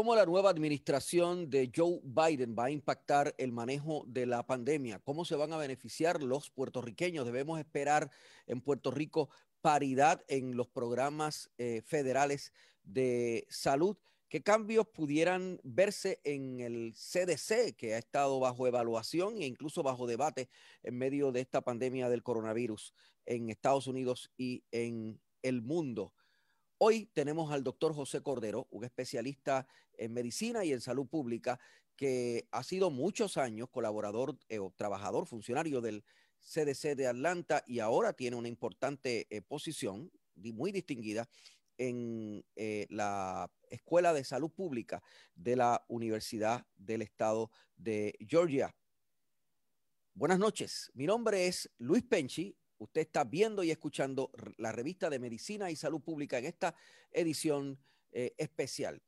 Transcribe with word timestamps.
¿Cómo 0.00 0.16
la 0.16 0.24
nueva 0.24 0.48
administración 0.48 1.50
de 1.50 1.70
Joe 1.76 2.00
Biden 2.02 2.56
va 2.58 2.64
a 2.64 2.70
impactar 2.70 3.34
el 3.36 3.52
manejo 3.52 4.02
de 4.06 4.24
la 4.24 4.46
pandemia? 4.46 4.98
¿Cómo 5.00 5.26
se 5.26 5.36
van 5.36 5.52
a 5.52 5.58
beneficiar 5.58 6.22
los 6.22 6.48
puertorriqueños? 6.48 7.26
Debemos 7.26 7.60
esperar 7.60 8.10
en 8.46 8.62
Puerto 8.62 8.90
Rico 8.90 9.28
paridad 9.60 10.24
en 10.26 10.56
los 10.56 10.68
programas 10.68 11.50
eh, 11.58 11.82
federales 11.84 12.54
de 12.82 13.46
salud. 13.50 13.98
¿Qué 14.30 14.42
cambios 14.42 14.86
pudieran 14.88 15.60
verse 15.64 16.18
en 16.24 16.60
el 16.60 16.94
CDC, 16.94 17.76
que 17.76 17.92
ha 17.92 17.98
estado 17.98 18.40
bajo 18.40 18.66
evaluación 18.66 19.42
e 19.42 19.46
incluso 19.46 19.82
bajo 19.82 20.06
debate 20.06 20.48
en 20.82 20.96
medio 20.96 21.30
de 21.30 21.42
esta 21.42 21.60
pandemia 21.60 22.08
del 22.08 22.22
coronavirus 22.22 22.94
en 23.26 23.50
Estados 23.50 23.86
Unidos 23.86 24.32
y 24.38 24.64
en 24.70 25.20
el 25.42 25.60
mundo? 25.60 26.14
Hoy 26.82 27.10
tenemos 27.12 27.52
al 27.52 27.62
doctor 27.62 27.94
José 27.94 28.22
Cordero, 28.22 28.66
un 28.70 28.84
especialista 28.84 29.66
en 29.98 30.14
medicina 30.14 30.64
y 30.64 30.72
en 30.72 30.80
salud 30.80 31.06
pública, 31.06 31.60
que 31.94 32.48
ha 32.52 32.62
sido 32.62 32.88
muchos 32.88 33.36
años 33.36 33.68
colaborador 33.68 34.38
eh, 34.48 34.60
o 34.60 34.72
trabajador, 34.74 35.26
funcionario 35.26 35.82
del 35.82 36.02
CDC 36.38 36.96
de 36.96 37.06
Atlanta 37.06 37.62
y 37.66 37.80
ahora 37.80 38.14
tiene 38.14 38.36
una 38.36 38.48
importante 38.48 39.26
eh, 39.28 39.42
posición 39.42 40.10
muy 40.36 40.72
distinguida 40.72 41.28
en 41.76 42.46
eh, 42.56 42.86
la 42.88 43.52
Escuela 43.68 44.14
de 44.14 44.24
Salud 44.24 44.50
Pública 44.50 45.02
de 45.34 45.56
la 45.56 45.84
Universidad 45.86 46.66
del 46.78 47.02
Estado 47.02 47.50
de 47.76 48.16
Georgia. 48.26 48.74
Buenas 50.14 50.38
noches, 50.38 50.90
mi 50.94 51.04
nombre 51.04 51.46
es 51.46 51.70
Luis 51.76 52.04
Penchi 52.04 52.56
Usted 52.80 53.02
está 53.02 53.24
viendo 53.24 53.62
y 53.62 53.70
escuchando 53.70 54.30
la 54.56 54.72
revista 54.72 55.10
de 55.10 55.18
Medicina 55.18 55.70
y 55.70 55.76
Salud 55.76 56.00
Pública 56.00 56.38
en 56.38 56.46
esta 56.46 56.74
edición 57.12 57.78
eh, 58.10 58.34
especial 58.38 59.02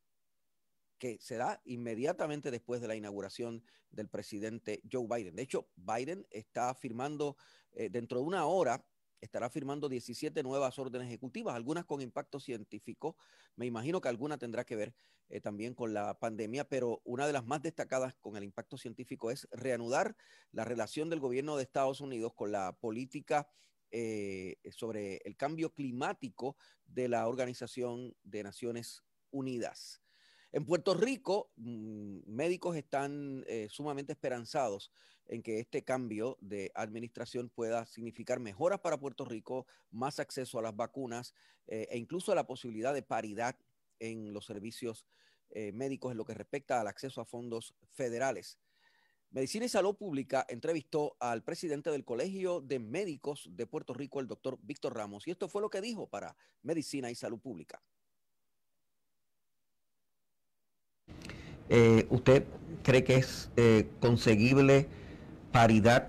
que 0.99 1.19
se 1.21 1.37
da 1.37 1.59
inmediatamente 1.65 2.51
después 2.51 2.83
de 2.83 2.89
la 2.89 2.97
inauguración 2.97 3.65
del 3.91 4.09
presidente 4.09 4.83
Joe 4.93 5.07
Biden. 5.09 5.35
De 5.35 5.43
hecho, 5.43 5.71
Biden 5.75 6.27
está 6.31 6.75
firmando 6.75 7.39
eh, 7.73 7.89
dentro 7.89 8.19
de 8.19 8.27
una 8.27 8.45
hora 8.45 8.85
estará 9.23 9.49
firmando 9.49 9.89
17 9.89 10.43
nuevas 10.43 10.79
órdenes 10.79 11.07
ejecutivas, 11.07 11.55
algunas 11.55 11.85
con 11.85 12.03
impacto 12.03 12.41
científico. 12.41 13.17
Me 13.57 13.67
imagino 13.67 14.01
que 14.01 14.09
alguna 14.09 14.37
tendrá 14.37 14.65
que 14.65 14.77
ver 14.77 14.95
eh, 15.29 15.41
también 15.41 15.75
con 15.75 15.95
la 15.95 16.19
pandemia, 16.19 16.69
pero 16.69 17.01
una 17.05 17.27
de 17.27 17.33
las 17.33 17.47
más 17.47 17.63
destacadas 17.63 18.15
con 18.21 18.37
el 18.37 18.45
impacto 18.45 18.77
científico 18.77 19.31
es 19.31 19.49
reanudar 19.53 20.17
la 20.51 20.65
relación 20.65 21.09
del 21.09 21.21
gobierno 21.21 21.57
de 21.57 21.63
Estados 21.63 22.01
Unidos 22.01 22.33
con 22.35 22.51
la 22.51 22.73
política 22.73 23.49
eh, 23.93 24.57
sobre 24.71 25.19
el 25.25 25.37
cambio 25.37 25.73
climático 25.73 26.57
de 26.85 27.09
la 27.09 27.29
Organización 27.29 28.17
de 28.25 28.43
Naciones 28.43 29.05
Unidas. 29.31 30.03
En 30.51 30.67
Puerto 30.67 30.95
Rico, 30.95 31.53
mm, 31.57 32.21
médicos 32.27 32.77
están 32.77 33.45
eh, 33.47 33.69
sumamente 33.71 34.13
esperanzados 34.13 34.91
en 35.33 35.43
que 35.43 35.61
este 35.61 35.83
cambio 35.83 36.37
de 36.43 36.71
administración 36.75 37.49
pueda 37.49 37.87
significar 37.87 38.39
mejoras 38.39 38.81
para 38.81 39.01
Puerto 39.01 39.25
Rico, 39.25 39.67
más 39.91 40.21
acceso 40.21 40.59
a 40.59 40.63
las 40.63 40.77
vacunas 40.77 41.33
eh, 41.69 41.89
e 41.91 41.97
incluso 41.97 42.35
la 42.35 42.47
posibilidad 42.47 42.93
de 42.93 43.03
paridad 43.03 43.57
en 43.99 44.35
los 44.35 44.45
servicios 44.45 45.07
eh, 45.49 45.73
médicos 45.73 46.13
en 46.13 46.19
lo 46.19 46.27
que 46.27 46.35
respecta 46.35 46.79
al 46.79 46.87
acceso 46.87 47.23
a 47.23 47.25
fondos 47.25 47.75
federales. 47.93 48.59
Medicina 49.31 49.65
y 49.65 49.71
Salud 49.71 49.97
Pública 49.97 50.45
entrevistó 50.51 51.17
al 51.19 51.43
presidente 51.43 51.91
del 51.91 52.05
Colegio 52.05 52.61
de 52.61 52.79
Médicos 52.79 53.49
de 53.53 53.67
Puerto 53.67 53.95
Rico, 53.95 54.21
el 54.21 54.27
doctor 54.27 54.59
Víctor 54.61 54.95
Ramos, 54.95 55.27
y 55.27 55.31
esto 55.31 55.49
fue 55.49 55.63
lo 55.63 55.71
que 55.71 55.81
dijo 55.81 56.07
para 56.09 56.37
Medicina 56.61 57.11
y 57.11 57.15
Salud 57.15 57.41
Pública. 57.41 57.83
Eh, 61.71 62.07
¿Usted 62.11 62.45
cree 62.83 63.03
que 63.03 63.15
es 63.15 63.51
conseguible 63.99 65.01
paridad, 65.53 66.09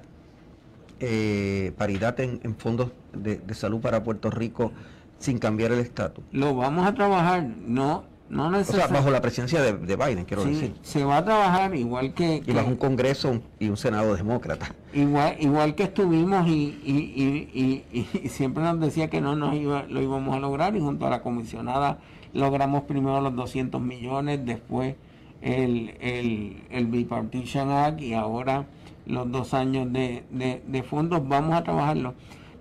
eh, 0.99 1.73
paridad 1.77 2.19
en, 2.19 2.55
fondos 2.55 2.91
de, 3.13 3.41
salud 3.53 3.79
para 3.81 4.03
Puerto 4.03 4.31
Rico 4.31 4.71
sin 5.19 5.37
cambiar 5.37 5.71
el 5.71 5.79
estatus? 5.79 6.23
Lo 6.31 6.55
vamos 6.55 6.87
a 6.87 6.93
trabajar, 6.93 7.43
no, 7.43 8.05
no 8.29 8.49
necesariamente. 8.49 8.97
bajo 8.97 9.11
la 9.11 9.21
presencia 9.21 9.61
de, 9.61 9.95
Biden, 9.95 10.25
quiero 10.25 10.45
decir. 10.45 10.73
Se 10.81 11.03
va 11.03 11.17
a 11.17 11.25
trabajar 11.25 11.75
igual 11.75 12.13
que. 12.13 12.41
Y 12.45 12.51
bajo 12.51 12.69
un 12.69 12.77
Congreso 12.77 13.41
y 13.59 13.69
un 13.69 13.77
Senado 13.77 14.15
demócrata. 14.15 14.73
Igual, 14.93 15.35
igual 15.39 15.75
que 15.75 15.83
estuvimos 15.83 16.47
y, 16.47 16.79
y, 16.83 17.83
y, 17.93 18.29
siempre 18.29 18.63
nos 18.63 18.79
decía 18.79 19.09
que 19.09 19.21
no 19.21 19.35
nos 19.35 19.53
iba, 19.55 19.83
lo 19.83 20.01
íbamos 20.01 20.35
a 20.35 20.39
lograr 20.39 20.75
y 20.75 20.79
junto 20.79 21.05
a 21.05 21.09
la 21.09 21.21
comisionada 21.21 21.99
logramos 22.33 22.83
primero 22.83 23.21
los 23.21 23.35
200 23.35 23.79
millones, 23.79 24.43
después 24.43 24.95
el, 25.41 25.95
el, 25.99 26.63
el 26.71 26.87
Bipartisan 26.87 27.69
Act 27.69 28.01
y 28.01 28.13
ahora 28.13 28.65
los 29.05 29.31
dos 29.31 29.53
años 29.53 29.91
de, 29.91 30.23
de, 30.31 30.83
fondos, 30.83 31.27
vamos 31.27 31.55
a 31.55 31.63
trabajarlo. 31.63 32.13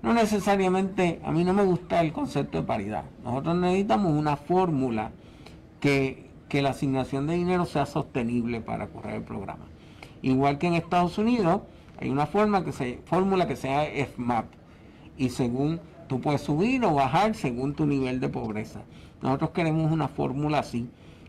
No 0.03 0.13
necesariamente, 0.13 1.21
a 1.25 1.31
mí 1.31 1.45
no 1.45 1.53
me 1.53 1.65
gusta 1.65 2.01
el 2.01 2.13
concepto 2.13 2.59
de 2.59 2.65
paridad. 2.65 3.05
Nosotros 3.25 3.57
necesitamos 3.57 4.13
una 4.13 4.37
fórmula 4.37 5.13
que, 5.81 6.29
que 6.49 6.63
la 6.63 6.71
asignación 6.71 7.27
de 7.27 7.35
dinero 7.35 7.67
sea 7.67 7.87
sostenible 7.87 8.61
para 8.61 8.89
correr 8.89 9.17
el 9.17 9.23
programa. 9.23 9.65
Igual 10.23 10.59
que 10.59 10.67
en 10.67 10.75
Estados 10.75 11.19
Unidos, 11.19 11.63
hay 12.01 12.11
una 12.11 12.27
fórmula 12.27 13.47
que 13.47 13.57
sea 13.57 13.85
FMAP. 13.85 14.47
Y 15.17 15.29
según 15.29 15.81
tú 16.09 16.21
puedes 16.21 16.43
subir 16.43 16.85
o 16.85 16.95
bajar 16.95 17.35
según 17.35 17.75
tu 17.75 17.87
nivel 17.87 18.21
de 18.21 18.29
pobreza. 18.29 18.83
Nosotros 19.23 19.51
queremos 19.51 19.91
una 19.91 20.09
fórmula 20.09 20.59
así 20.59 20.89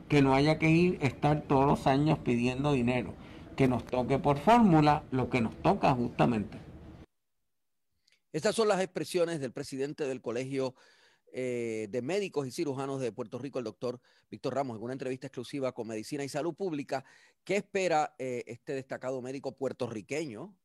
que 0.10 0.22
no 0.22 0.34
haya 0.34 0.60
que 0.60 0.70
ir 0.70 0.98
estar 1.02 1.42
todos 1.42 1.66
los 1.66 1.88
años 1.88 2.20
pidiendo 2.20 2.74
dinero, 2.74 3.14
que 3.56 3.68
nos 3.68 3.86
toque 3.86 4.20
por 4.20 4.38
fórmula 4.40 5.04
lo 5.12 5.30
que 5.30 5.42
nos 5.42 5.56
toca 5.62 5.94
justamente. 5.94 6.58
Estas 8.32 8.56
son 8.56 8.68
las 8.68 8.82
expresiones 8.82 9.40
del 9.40 9.52
presidente 9.52 10.08
del 10.08 10.22
Colegio 10.22 10.76
eh, 11.36 11.88
de 11.90 12.02
Médicos 12.04 12.48
y 12.48 12.52
Cirujanos 12.52 13.02
de 13.02 13.12
Puerto 13.12 13.40
Rico, 13.40 13.58
el 13.58 13.66
doctor 13.66 14.00
Víctor 14.30 14.54
Ramos, 14.54 14.78
en 14.78 14.84
una 14.84 14.94
entrevista 14.94 15.28
exclusiva 15.28 15.72
con 15.72 15.88
Medicina 15.88 16.24
y 16.24 16.30
Salud 16.30 16.54
Pública. 16.54 17.04
¿Qué 17.44 17.56
espera 17.56 18.14
eh, 18.20 18.44
este 18.46 18.74
destacado 18.74 19.20
médico 19.22 19.56
puertorriqueño, 19.56 20.56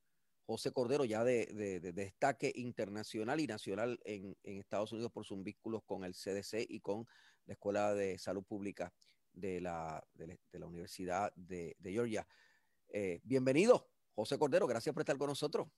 José 0.46 0.70
Cordero, 0.72 1.06
ya 1.06 1.24
de, 1.24 1.80
destaque 1.94 2.52
internacional 2.54 3.40
y 3.40 3.46
nacional 3.46 3.98
en, 4.04 4.36
Estados 4.42 4.92
Unidos 4.92 5.10
por 5.12 5.24
sus 5.24 5.42
vínculos 5.42 5.82
con 5.84 6.04
el 6.04 6.14
CDC 6.14 6.66
y 6.68 6.80
con 6.80 7.06
la 7.46 7.54
Escuela 7.54 7.94
de 7.94 8.18
Salud 8.18 8.44
Pública 8.44 8.92
de 9.32 9.60
la, 9.60 10.02
de 10.16 10.58
la 10.58 10.66
Universidad 10.66 11.32
de, 11.34 11.76
Georgia. 11.82 12.26
Eh, 12.90 13.20
bienvenido, 13.24 13.86
José 14.14 14.38
Cordero, 14.38 14.66
gracias 14.66 14.94
por 14.94 15.02
estar 15.02 15.18
con 15.18 15.28
nosotros. 15.28 15.68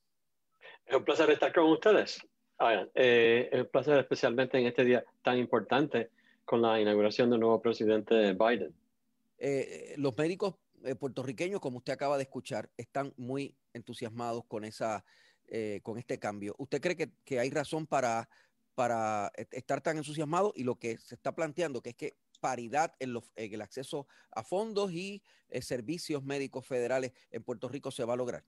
Es 0.87 0.95
un 0.95 1.05
placer 1.05 1.31
estar 1.31 1.53
con 1.53 1.65
ustedes. 1.65 2.21
Eh, 2.95 3.49
es 3.51 3.61
un 3.61 3.69
placer 3.69 3.99
especialmente 3.99 4.59
en 4.59 4.67
este 4.67 4.85
día 4.85 5.05
tan 5.23 5.39
importante 5.39 6.11
con 6.45 6.63
la 6.63 6.81
inauguración 6.81 7.31
del 7.31 7.41
nuevo 7.41 7.61
presidente 7.61 8.35
Biden. 8.35 8.75
Eh, 9.39 9.95
los 9.97 10.17
médicos 10.17 10.55
puertorriqueños, 10.99 11.61
como 11.61 11.79
usted 11.79 11.93
acaba 11.93 12.17
de 12.17 12.23
escuchar, 12.23 12.71
están 12.77 13.13
muy 13.17 13.55
entusiasmados 13.73 14.45
con, 14.47 14.65
esa, 14.65 15.05
con 15.83 15.99
este 15.99 16.19
cambio. 16.19 16.55
¿Usted 16.59 16.81
cree 16.81 16.97
que, 16.97 17.11
que 17.25 17.39
hay 17.39 17.51
razón 17.51 17.87
para, 17.87 18.29
para 18.75 19.31
estar 19.51 19.83
tan 19.83 19.99
entusiasmado 19.99 20.53
y 20.57 20.65
lo 20.65 20.77
que 20.77 20.97
se 20.97 21.15
está 21.15 21.35
planteando, 21.35 21.83
que 21.83 21.91
es 21.91 21.97
que 21.97 22.15
paridad 22.41 22.95
en, 22.99 23.17
el 23.37 23.63
acceso 23.63 24.07
a 24.33 24.43
fondos 24.43 24.93
y 24.93 25.23
eh, 25.49 25.63
servicios 25.63 26.25
médicos 26.25 26.67
federales 26.67 27.13
en 27.31 27.43
Puerto 27.43 27.69
Rico 27.69 27.91
se 27.91 28.05
va 28.05 28.15
a 28.15 28.17
lograr? 28.17 28.43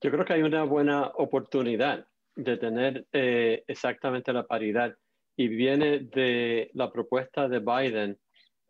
Yo 0.00 0.10
creo 0.10 0.24
que 0.24 0.32
hay 0.32 0.42
una 0.42 0.64
buena 0.64 1.08
oportunidad 1.08 2.06
de 2.34 2.56
tener 2.56 3.06
eh, 3.12 3.64
exactamente 3.66 4.32
la 4.32 4.46
paridad 4.46 4.96
y 5.36 5.48
viene 5.48 6.00
de 6.00 6.70
la 6.74 6.90
propuesta 6.90 7.48
de 7.48 7.58
Biden 7.58 8.18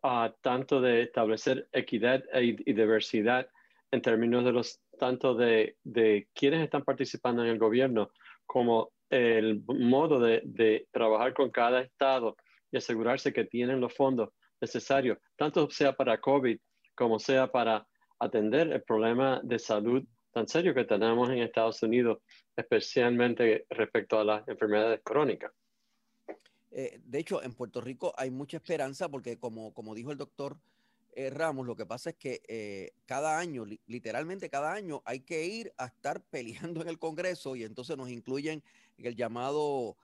uh, 0.03 0.29
tanto 0.41 0.81
de 0.81 1.03
establecer 1.03 1.67
equidad 1.71 2.23
e, 2.33 2.55
y 2.65 2.73
diversidad 2.73 3.47
en 3.91 4.01
términos 4.01 4.43
de 4.43 4.51
los 4.51 4.81
tanto 4.99 5.33
de, 5.35 5.77
de 5.83 6.27
quienes 6.33 6.63
están 6.63 6.83
participando 6.83 7.43
en 7.43 7.49
el 7.49 7.57
gobierno 7.57 8.11
como 8.45 8.91
el 9.09 9.63
modo 9.67 10.19
de, 10.19 10.41
de 10.45 10.87
trabajar 10.91 11.33
con 11.33 11.49
cada 11.49 11.81
estado 11.81 12.37
y 12.71 12.77
asegurarse 12.77 13.33
que 13.33 13.45
tienen 13.45 13.79
los 13.79 13.93
fondos 13.93 14.29
necesarios, 14.59 15.17
tanto 15.35 15.69
sea 15.69 15.93
para 15.93 16.19
COVID 16.19 16.57
como 16.95 17.19
sea 17.19 17.51
para 17.51 17.87
atender 18.19 18.71
el 18.71 18.83
problema 18.83 19.41
de 19.43 19.57
salud 19.57 20.03
tan 20.31 20.47
serio 20.47 20.73
que 20.73 20.85
tenemos 20.85 21.29
en 21.29 21.39
Estados 21.39 21.81
Unidos, 21.83 22.19
especialmente 22.55 23.65
respecto 23.69 24.19
a 24.19 24.23
las 24.23 24.47
enfermedades 24.47 25.01
crónicas. 25.03 25.51
Eh, 26.71 26.99
de 27.03 27.19
hecho, 27.19 27.43
en 27.43 27.53
Puerto 27.53 27.81
Rico 27.81 28.13
hay 28.17 28.31
mucha 28.31 28.57
esperanza 28.57 29.09
porque, 29.09 29.37
como, 29.37 29.73
como 29.73 29.93
dijo 29.93 30.11
el 30.11 30.17
doctor 30.17 30.57
eh, 31.13 31.29
Ramos, 31.29 31.67
lo 31.67 31.75
que 31.75 31.85
pasa 31.85 32.11
es 32.11 32.15
que 32.15 32.41
eh, 32.47 32.93
cada 33.05 33.37
año, 33.37 33.65
literalmente 33.87 34.49
cada 34.49 34.71
año, 34.71 35.01
hay 35.05 35.19
que 35.19 35.45
ir 35.45 35.73
a 35.77 35.87
estar 35.87 36.23
peleando 36.29 36.81
en 36.81 36.87
el 36.87 36.99
Congreso 36.99 37.55
y 37.55 37.63
entonces 37.63 37.97
nos 37.97 38.09
incluyen 38.09 38.63
en 38.97 39.05
el 39.05 39.15
llamado 39.15 39.97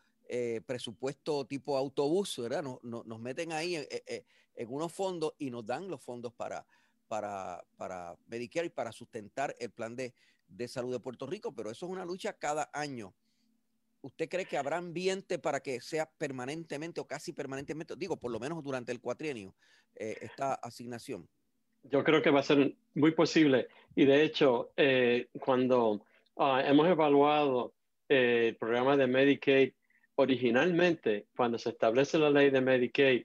presupuesto 0.65 1.45
tipo 1.45 1.77
autobús, 1.77 2.37
¿verdad? 2.37 2.63
Nos, 2.63 3.19
meten 3.19 3.51
ahí 3.51 3.75
en, 3.75 4.67
unos 4.69 4.91
fondos 4.91 5.33
y 5.37 5.49
nos 5.49 5.65
dan 5.65 5.87
los 5.87 6.01
fondos 6.01 6.33
para, 6.33 6.65
para, 7.07 7.63
para 7.77 8.17
Medicare 8.27 8.67
y 8.67 8.69
para 8.69 8.91
sustentar 8.91 9.55
el 9.59 9.71
plan 9.71 9.95
de, 9.95 10.13
de 10.47 10.67
salud 10.67 10.91
de 10.91 10.99
Puerto 10.99 11.27
Rico, 11.27 11.53
pero 11.53 11.69
eso 11.71 11.85
es 11.85 11.91
una 11.91 12.05
lucha 12.05 12.33
cada 12.33 12.69
año. 12.73 13.13
¿Usted 14.01 14.29
cree 14.29 14.45
que 14.45 14.57
habrá 14.57 14.77
ambiente 14.77 15.39
para 15.39 15.59
que 15.59 15.81
sea 15.81 16.09
permanentemente 16.17 17.01
o 17.01 17.07
casi 17.07 17.33
permanentemente, 17.33 17.95
digo, 17.97 18.17
por 18.17 18.31
lo 18.31 18.39
menos 18.39 18.63
durante 18.63 18.91
el 18.91 19.01
cuatrienio, 19.01 19.55
eh, 19.95 20.17
esta 20.21 20.53
asignación? 20.53 21.27
Yo 21.83 22.03
creo 22.03 22.21
que 22.21 22.29
va 22.29 22.41
a 22.41 22.43
ser 22.43 22.75
muy 22.93 23.11
posible. 23.11 23.67
Y 23.95 24.05
de 24.05 24.23
hecho, 24.23 24.71
eh, 24.77 25.29
cuando 25.39 26.05
ah, 26.37 26.61
hemos 26.65 26.87
evaluado 26.87 27.73
eh, 28.07 28.49
el 28.49 28.55
programa 28.55 28.95
de 28.97 29.07
Medicaid, 29.07 29.73
originalmente, 30.17 31.27
cuando 31.35 31.57
se 31.57 31.69
establece 31.69 32.17
la 32.17 32.29
ley 32.29 32.49
de 32.49 32.61
Medicaid, 32.61 33.23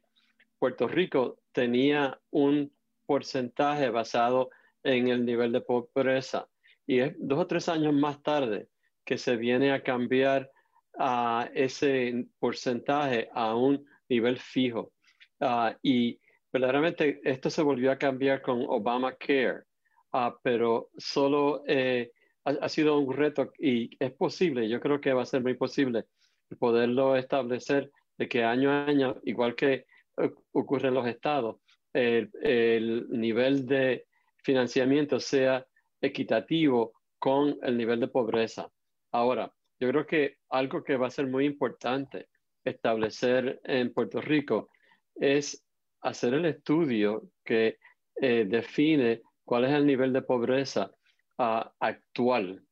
Puerto 0.58 0.86
Rico 0.86 1.40
tenía 1.52 2.20
un 2.30 2.72
porcentaje 3.06 3.88
basado 3.90 4.50
en 4.82 5.08
el 5.08 5.24
nivel 5.24 5.52
de 5.52 5.62
pobreza. 5.62 6.48
Y 6.86 7.00
es 7.00 7.14
dos 7.18 7.40
o 7.40 7.46
tres 7.46 7.68
años 7.68 7.94
más 7.94 8.22
tarde 8.22 8.68
que 9.04 9.18
se 9.18 9.36
viene 9.36 9.72
a 9.72 9.82
cambiar 9.82 10.50
a 10.98 11.48
ese 11.54 12.26
porcentaje 12.38 13.28
a 13.32 13.54
un 13.54 13.84
nivel 14.08 14.38
fijo. 14.38 14.92
Ah, 15.40 15.76
y 15.82 16.20
verdaderamente 16.52 17.20
esto 17.24 17.48
se 17.48 17.62
volvió 17.62 17.90
a 17.90 17.98
cambiar 17.98 18.42
con 18.42 18.64
Obamacare, 18.68 19.62
uh, 20.12 20.30
pero 20.42 20.90
solo 20.98 21.64
eh, 21.66 22.12
ha, 22.44 22.68
sido 22.68 22.98
un 22.98 23.14
reto 23.14 23.52
y 23.58 23.96
es 23.98 24.12
posible, 24.12 24.68
yo 24.68 24.78
creo 24.80 25.00
que 25.00 25.12
va 25.12 25.22
a 25.22 25.26
ser 25.26 25.42
muy 25.42 25.54
posible 25.54 26.04
poderlo 26.56 27.16
establecer 27.16 27.90
de 28.18 28.28
que 28.28 28.44
año 28.44 28.70
a 28.70 28.84
año, 28.86 29.16
igual 29.24 29.54
que 29.54 29.86
ocurre 30.52 30.88
en 30.88 30.94
los 30.94 31.06
estados, 31.06 31.56
el, 31.92 32.30
el 32.42 33.06
nivel 33.10 33.66
de 33.66 34.06
financiamiento 34.42 35.20
sea 35.20 35.66
equitativo 36.00 36.92
con 37.18 37.58
el 37.62 37.76
nivel 37.76 38.00
de 38.00 38.08
pobreza. 38.08 38.68
Ahora, 39.12 39.52
yo 39.78 39.88
creo 39.88 40.06
que 40.06 40.36
algo 40.50 40.82
que 40.82 40.96
va 40.96 41.06
a 41.06 41.10
ser 41.10 41.26
muy 41.26 41.44
importante 41.44 42.28
establecer 42.64 43.60
en 43.64 43.92
Puerto 43.92 44.20
Rico 44.20 44.70
es 45.14 45.64
hacer 46.02 46.34
el 46.34 46.46
estudio 46.46 47.30
que 47.44 47.78
eh, 48.16 48.44
define 48.48 49.22
cuál 49.44 49.64
es 49.64 49.72
el 49.72 49.86
nivel 49.86 50.12
de 50.12 50.22
pobreza 50.22 50.90
ah, 51.38 51.72
actual. 51.80 52.62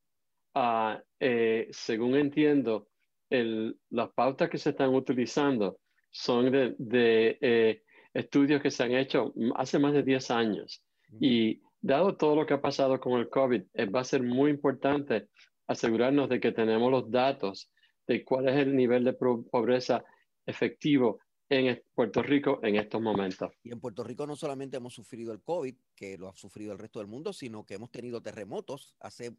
Eh, 1.21 1.69
según 1.71 2.17
entiendo, 2.17 2.89
las 3.31 4.11
pautas 4.13 4.51
que 4.51 4.59
se 4.59 4.71
están 4.71 4.95
utilizando 4.95 5.79
son 6.11 6.51
de, 6.51 7.39
eh, 7.41 7.83
estudios 8.13 8.61
que 8.61 8.71
se 8.71 8.83
han 8.83 8.93
hecho 8.93 9.33
hace 9.55 9.79
más 9.79 9.93
de 9.93 10.03
10 10.03 10.31
años. 10.31 10.83
Y 11.21 11.63
dado 11.81 12.17
todo 12.17 12.37
lo 12.37 12.47
que 12.47 12.55
ha 12.55 12.61
pasado 12.61 12.99
con 13.01 13.19
el 13.21 13.29
COVID, 13.29 13.63
va 13.95 14.01
a 14.01 14.05
ser 14.05 14.23
muy 14.23 14.51
importante 14.51 15.29
asegurarnos 15.67 16.29
de 16.29 16.41
que 16.41 16.53
tenemos 16.53 16.91
los 16.91 17.11
datos 17.11 17.71
de 18.07 18.25
cuál 18.25 18.49
es 18.49 18.57
el 18.57 18.75
nivel 18.75 19.05
de 19.05 19.13
pobreza 19.13 20.05
efectivo 20.45 21.21
en 21.49 21.83
Puerto 21.95 22.23
Rico 22.23 22.61
en 22.63 22.77
estos 22.77 23.01
momentos. 23.03 23.53
Y 23.63 23.73
en 23.73 23.81
Puerto 23.81 24.05
Rico 24.05 24.27
no 24.27 24.37
solamente 24.37 24.77
hemos 24.77 24.95
sufrido 24.95 25.33
el 25.33 25.43
COVID, 25.43 25.75
que 25.97 26.17
lo 26.17 26.29
ha 26.29 26.35
sufrido 26.35 26.73
el 26.73 26.79
resto 26.79 27.01
del 27.01 27.09
mundo, 27.09 27.33
sino 27.33 27.65
que 27.65 27.75
hemos 27.75 27.91
tenido 27.91 28.23
terremotos. 28.23 28.95
Hace 29.01 29.37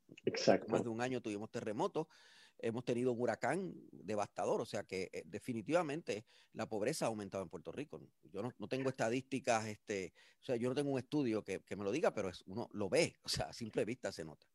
más 0.68 0.84
de 0.84 0.90
un 0.90 1.02
año 1.02 1.22
tuvimos 1.22 1.50
terremotos, 1.50 2.08
hemos 2.60 2.84
tenido 2.84 3.12
un 3.12 3.22
huracán 3.22 3.74
devastador, 3.92 4.62
o 4.62 4.66
sea 4.66 4.84
que 4.84 5.10
eh, 5.12 5.24
definitivamente 5.26 6.26
la 6.54 6.68
pobreza 6.68 7.06
ha 7.06 7.08
aumentado 7.10 7.44
en 7.44 7.50
Puerto 7.50 7.72
Rico. 7.72 8.00
Yo 8.24 8.42
no, 8.42 8.68
tengo 8.68 8.90
estadísticas, 8.90 9.68
este, 9.68 10.14
o 10.42 10.44
sea, 10.44 10.56
yo 10.56 10.70
no 10.70 10.76
tengo 10.76 10.92
un 10.92 11.00
estudio 11.00 11.44
que, 11.44 11.62
que 11.62 11.76
me 11.76 11.84
lo 11.84 11.92
diga, 11.92 12.14
pero 12.14 12.30
es, 12.30 12.44
uno 12.46 12.70
lo 12.74 12.90
ve, 12.90 13.16
o 13.24 13.30
sea, 13.30 13.46
a 13.46 13.54
simple 13.54 13.86
vista 13.86 14.12
se 14.12 14.26
nota. 14.26 14.48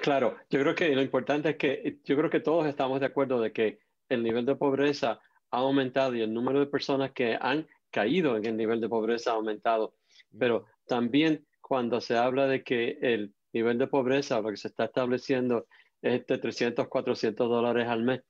Claro, 0.00 0.36
yo 0.48 0.60
creo 0.60 0.74
que 0.74 0.88
lo 0.94 1.02
importante 1.02 1.50
es 1.50 1.56
que 1.56 2.00
yo 2.04 2.16
creo 2.16 2.30
que 2.30 2.40
todos 2.40 2.66
estamos 2.66 3.00
de 3.00 3.06
acuerdo 3.06 3.40
de 3.40 3.52
que 3.52 3.80
el 4.08 4.22
nivel 4.22 4.46
de 4.46 4.56
pobreza 4.56 5.20
ha 5.50 5.58
aumentado 5.58 6.14
y 6.14 6.22
el 6.22 6.32
número 6.32 6.60
de 6.60 6.66
personas 6.66 7.12
que 7.12 7.36
han 7.40 7.66
caído 7.90 8.36
en 8.36 8.46
el 8.46 8.56
nivel 8.56 8.80
de 8.80 8.88
pobreza 8.88 9.32
ha 9.32 9.34
aumentado. 9.34 9.94
Pero 10.36 10.66
también 10.86 11.46
cuando 11.60 12.00
se 12.00 12.16
habla 12.16 12.46
de 12.46 12.64
que 12.64 12.98
el 13.02 13.34
nivel 13.52 13.78
de 13.78 13.86
pobreza, 13.86 14.40
lo 14.40 14.50
que 14.50 14.56
se 14.56 14.68
está 14.68 14.86
estableciendo 14.86 15.66
es 16.04 16.26
de 16.26 16.38
300, 16.38 16.88
400 16.88 17.48
dólares 17.48 17.88
al 17.88 18.02
mes, 18.02 18.20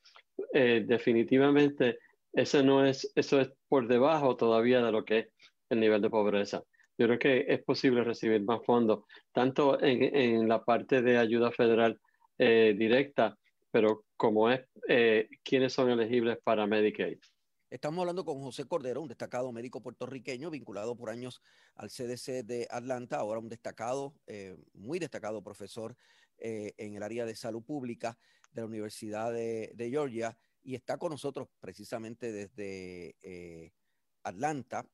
eh, 0.53 0.85
definitivamente 0.87 1.99
eso 2.32 2.62
no 2.62 2.85
es, 2.85 3.12
eso 3.15 3.41
es 3.41 3.50
por 3.69 3.87
debajo 3.87 4.37
todavía 4.37 4.82
de 4.82 4.93
lo 4.93 5.05
que 5.05 5.19
es 5.19 5.29
el 5.69 5.81
nivel 5.81 6.00
de 6.00 6.11
pobreza 6.11 6.62
yo 6.99 7.06
creo 7.06 7.19
que 7.19 7.44
es 7.49 7.62
posible 7.65 8.05
recibir 8.05 8.43
más 8.43 8.65
fondos, 8.65 9.05
tanto 9.32 9.81
en, 9.82 10.49
la 10.49 10.65
parte 10.65 11.03
de 11.03 11.19
ayuda 11.19 11.50
federal 11.50 12.00
eh, 12.38 12.75
directa, 12.79 13.37
pero 13.71 14.05
como 14.17 14.50
es 14.50 14.61
eh, 14.88 15.29
son 15.69 15.91
elegibles 15.91 16.38
para 16.43 16.67
Medicaid. 16.67 17.19
Estamos 17.71 18.00
hablando 18.00 18.25
con 18.25 18.41
José 18.41 18.67
Cordero, 18.67 19.03
un 19.03 19.09
destacado 19.09 19.50
médico 19.50 19.82
puertorriqueño 19.82 20.50
vinculado 20.50 20.94
por 20.94 21.11
años 21.11 21.43
al 21.75 21.88
CDC 21.88 22.44
de 22.44 22.69
Atlanta, 22.71 23.17
ahora 23.17 23.41
un 23.41 23.49
destacado, 23.49 24.15
eh, 24.29 24.56
muy 24.75 25.00
destacado 25.00 25.43
profesor 25.43 25.97
en 26.44 26.94
el 26.94 27.02
área 27.02 27.25
de 27.25 27.35
salud 27.35 27.62
pública 27.62 28.19
de 28.52 28.61
la 28.61 28.67
Universidad 28.67 29.32
de, 29.32 29.88
Georgia 29.91 30.37
y 30.62 30.75
está 30.75 30.99
con 30.99 31.11
nosotros 31.11 31.49
precisamente 31.61 32.32
desde 32.32 33.73
Atlanta 34.23 34.87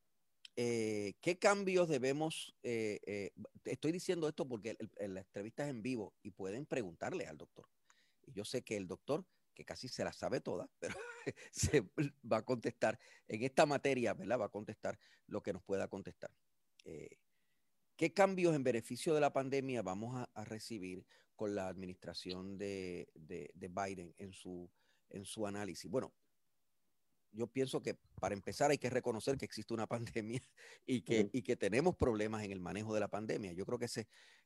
eh, 0.56 1.14
¿qué 1.20 1.38
cambios 1.38 1.88
debemos? 1.88 2.54
Eh, 2.62 3.00
eh, 3.06 3.30
estoy 3.64 3.92
diciendo 3.92 4.28
esto 4.28 4.46
porque 4.46 4.76
la 4.98 5.20
entrevista 5.20 5.64
es 5.64 5.70
en 5.70 5.82
vivo 5.82 6.12
y 6.22 6.32
pueden 6.32 6.66
preguntarle 6.66 7.26
al 7.26 7.38
doctor. 7.38 7.66
Y 8.26 8.32
yo 8.32 8.44
sé 8.44 8.62
que 8.62 8.76
el 8.76 8.86
doctor, 8.86 9.24
que 9.54 9.64
casi 9.64 9.88
se 9.88 10.04
la 10.04 10.12
sabe 10.12 10.40
toda, 10.40 10.68
pero 10.78 10.94
se 11.52 11.88
va 12.30 12.38
a 12.38 12.44
contestar 12.44 12.98
en 13.28 13.42
esta 13.42 13.64
materia, 13.64 14.14
¿verdad? 14.14 14.40
Va 14.40 14.46
a 14.46 14.50
contestar 14.50 14.98
lo 15.26 15.42
que 15.42 15.52
nos 15.52 15.62
pueda 15.62 15.88
contestar. 15.88 16.30
¿Qué 17.96 18.12
cambios 18.12 18.54
en 18.54 18.62
beneficio 18.62 19.14
de 19.14 19.20
la 19.20 19.32
pandemia 19.32 19.82
vamos 19.82 20.26
a, 20.34 20.44
recibir 20.44 21.06
con 21.40 21.54
la 21.54 21.68
administración 21.68 22.58
de, 22.58 23.08
de, 23.14 23.50
de 23.54 23.68
Biden 23.68 24.14
en 24.18 24.30
su, 24.34 24.70
en 25.08 25.24
su 25.24 25.46
análisis? 25.46 25.90
Bueno, 25.90 26.12
yo 27.32 27.46
pienso 27.46 27.80
que 27.80 27.96
para 28.20 28.34
empezar 28.34 28.70
hay 28.70 28.76
que 28.76 28.90
reconocer 28.90 29.38
que 29.38 29.46
existe 29.46 29.72
una 29.72 29.86
pandemia 30.26 30.42
y 30.84 31.00
que, 31.00 31.30
y 31.32 31.40
que 31.40 31.56
tenemos 31.56 31.96
problemas 31.96 32.44
en 32.44 32.52
el 32.52 32.60
manejo 32.60 32.92
de 32.92 33.00
la 33.00 33.08
pandemia. 33.08 33.54
Yo 33.54 33.64
creo 33.64 33.78
que 33.78 33.86
ese, 33.86 34.02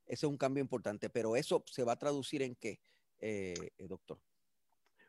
ese 0.07 0.27
es 0.27 0.31
un 0.31 0.39
cambio 0.39 0.63
importante, 0.63 1.11
pero 1.11 1.35
eso 1.35 1.65
se 1.67 1.83
va 1.83 1.95
a 1.95 1.99
traducir 1.99 2.43
en 2.43 2.55
qué, 2.55 2.79
eh, 3.19 3.55
eh, 3.77 3.89
doctor. 3.89 4.21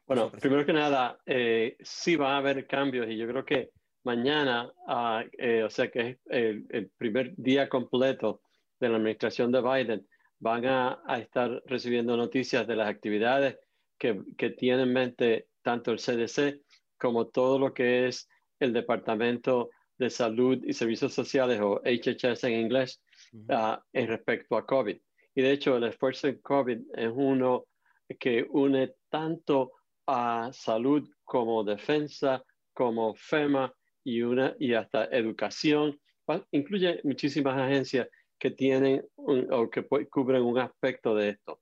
Bueno, 0.08 0.32
primero 0.32 0.65
que 0.65 0.74
nada, 0.74 1.20
eh, 1.27 1.77
sí 1.82 2.15
va 2.15 2.34
a 2.34 2.38
haber 2.38 2.65
cambios 2.65 3.08
y 3.08 3.15
yo 3.15 3.27
creo 3.27 3.46
que 3.46 3.70
mañana, 4.04 4.74
ah, 4.88 5.24
o 5.63 5.70
sea 5.70 5.92
que 5.92 6.10
es 6.10 6.18
el, 6.32 6.89
primer 6.98 7.36
día 7.36 7.70
completo 7.70 8.42
de 8.80 8.89
la 8.89 8.98
administración 8.98 9.51
de 9.51 9.62
Biden, 9.62 10.08
van 10.46 10.64
a, 10.68 11.02
estar 11.18 11.64
recibiendo 11.66 12.16
noticias 12.16 12.68
de 12.68 12.75
las 12.75 12.88
actividades 12.88 13.58
que, 13.98 14.22
que 14.38 14.52
tiene 14.52 14.84
en 14.84 14.94
mente 14.94 15.48
tanto 15.64 15.92
el 15.92 15.98
CDC 15.98 16.62
como 17.00 17.30
todo 17.30 17.58
lo 17.58 17.74
que 17.74 18.08
es 18.08 18.30
el 18.60 18.72
Departamento 18.72 19.72
de 19.98 20.12
Salud 20.12 20.64
y 20.64 20.74
Servicios 20.74 21.16
Sociales 21.16 21.60
o 21.62 21.82
HHS 21.84 22.44
en 22.44 22.60
inglés 22.60 23.02
ah, 23.50 23.84
en 23.92 24.08
respecto 24.08 24.56
a 24.56 24.68
COVID. 24.68 24.96
Y 25.34 25.42
de 25.42 25.52
hecho 25.52 25.78
el 25.78 25.86
esfuerzo 25.86 26.28
en 26.28 26.40
COVID 26.42 26.80
es 26.94 27.12
uno 27.12 27.66
que 28.20 28.46
une 28.48 28.94
tanto 29.10 29.72
a 30.06 30.52
salud 30.54 31.10
como 31.24 31.64
defensa, 31.64 32.44
como 32.72 33.16
FEMA 33.16 33.74
y, 34.04 34.22
una, 34.22 34.56
y 34.60 34.75
hasta 34.75 35.06
educación. 35.06 36.00
Incluye 36.52 37.02
muchísimas 37.04 37.58
agencias 37.60 38.08
que 38.46 38.52
tienen 38.52 39.04
o 39.16 39.70
que 39.70 39.88
cubren 40.10 40.44
un 40.44 40.60
aspecto 40.60 41.16
de 41.16 41.30
esto. 41.30 41.62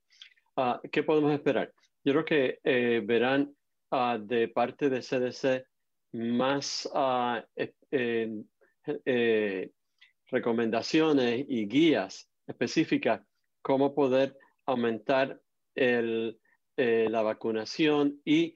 Ah, 0.58 0.82
¿Qué 0.92 1.04
podemos 1.04 1.32
esperar? 1.32 1.72
Yo 2.04 2.12
creo 2.12 2.25
que 2.25 2.60
eh, 2.63 3.02
verán 3.06 3.56
Ah, 3.96 4.18
de 4.20 4.48
parte 4.48 4.90
de 4.90 5.04
CDC 5.04 5.68
más 6.13 6.90
uh, 6.96 7.40
recomendaciones 10.32 11.46
y 11.48 11.68
guías 11.68 12.28
específicas 12.48 13.22
cómo 13.62 13.94
poder 13.94 14.36
aumentar 14.66 15.40
la 15.75 17.22
vacunación 17.22 18.20
y 18.25 18.56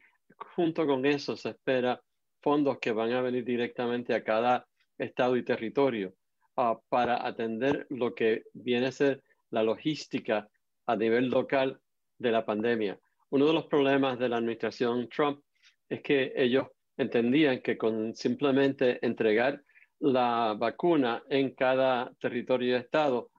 junto 0.55 0.87
con 0.87 1.05
eso 1.05 1.37
se 1.37 1.49
espera 1.49 2.01
fondos 2.41 2.79
que 2.79 2.91
van 2.91 3.11
a 3.11 3.21
venir 3.21 3.45
directamente 3.45 4.15
a 4.15 4.23
cada 4.23 4.67
estado 4.97 5.37
y 5.37 5.45
territorio 5.45 6.15
uh, 6.57 6.75
para 6.89 7.25
atender 7.25 7.87
lo 7.89 8.13
que 8.13 8.43
viene 8.53 8.87
a 8.87 8.91
ser 8.91 9.23
la 9.51 9.63
logística 9.63 10.49
a 10.85 10.95
nivel 10.95 11.29
local 11.29 11.79
de 12.17 12.31
la 12.31 12.45
pandemia. 12.45 12.99
Uno 13.29 13.45
de 13.45 13.53
los 13.53 13.65
problemas 13.65 14.19
de 14.19 14.29
la 14.29 14.37
administración 14.37 15.07
Trump 15.09 15.41
es 15.89 16.01
que 16.01 16.33
ellos 16.35 16.67
entendían 16.97 17.61
que 17.61 17.77
con 17.77 18.15
simplemente 18.15 19.05
entregar 19.05 19.61
la 19.99 20.55
vacuna 20.57 21.23
en 21.29 21.53
cada 21.53 22.11
territorio 22.19 22.75
y 22.75 22.79
estado, 22.79 23.31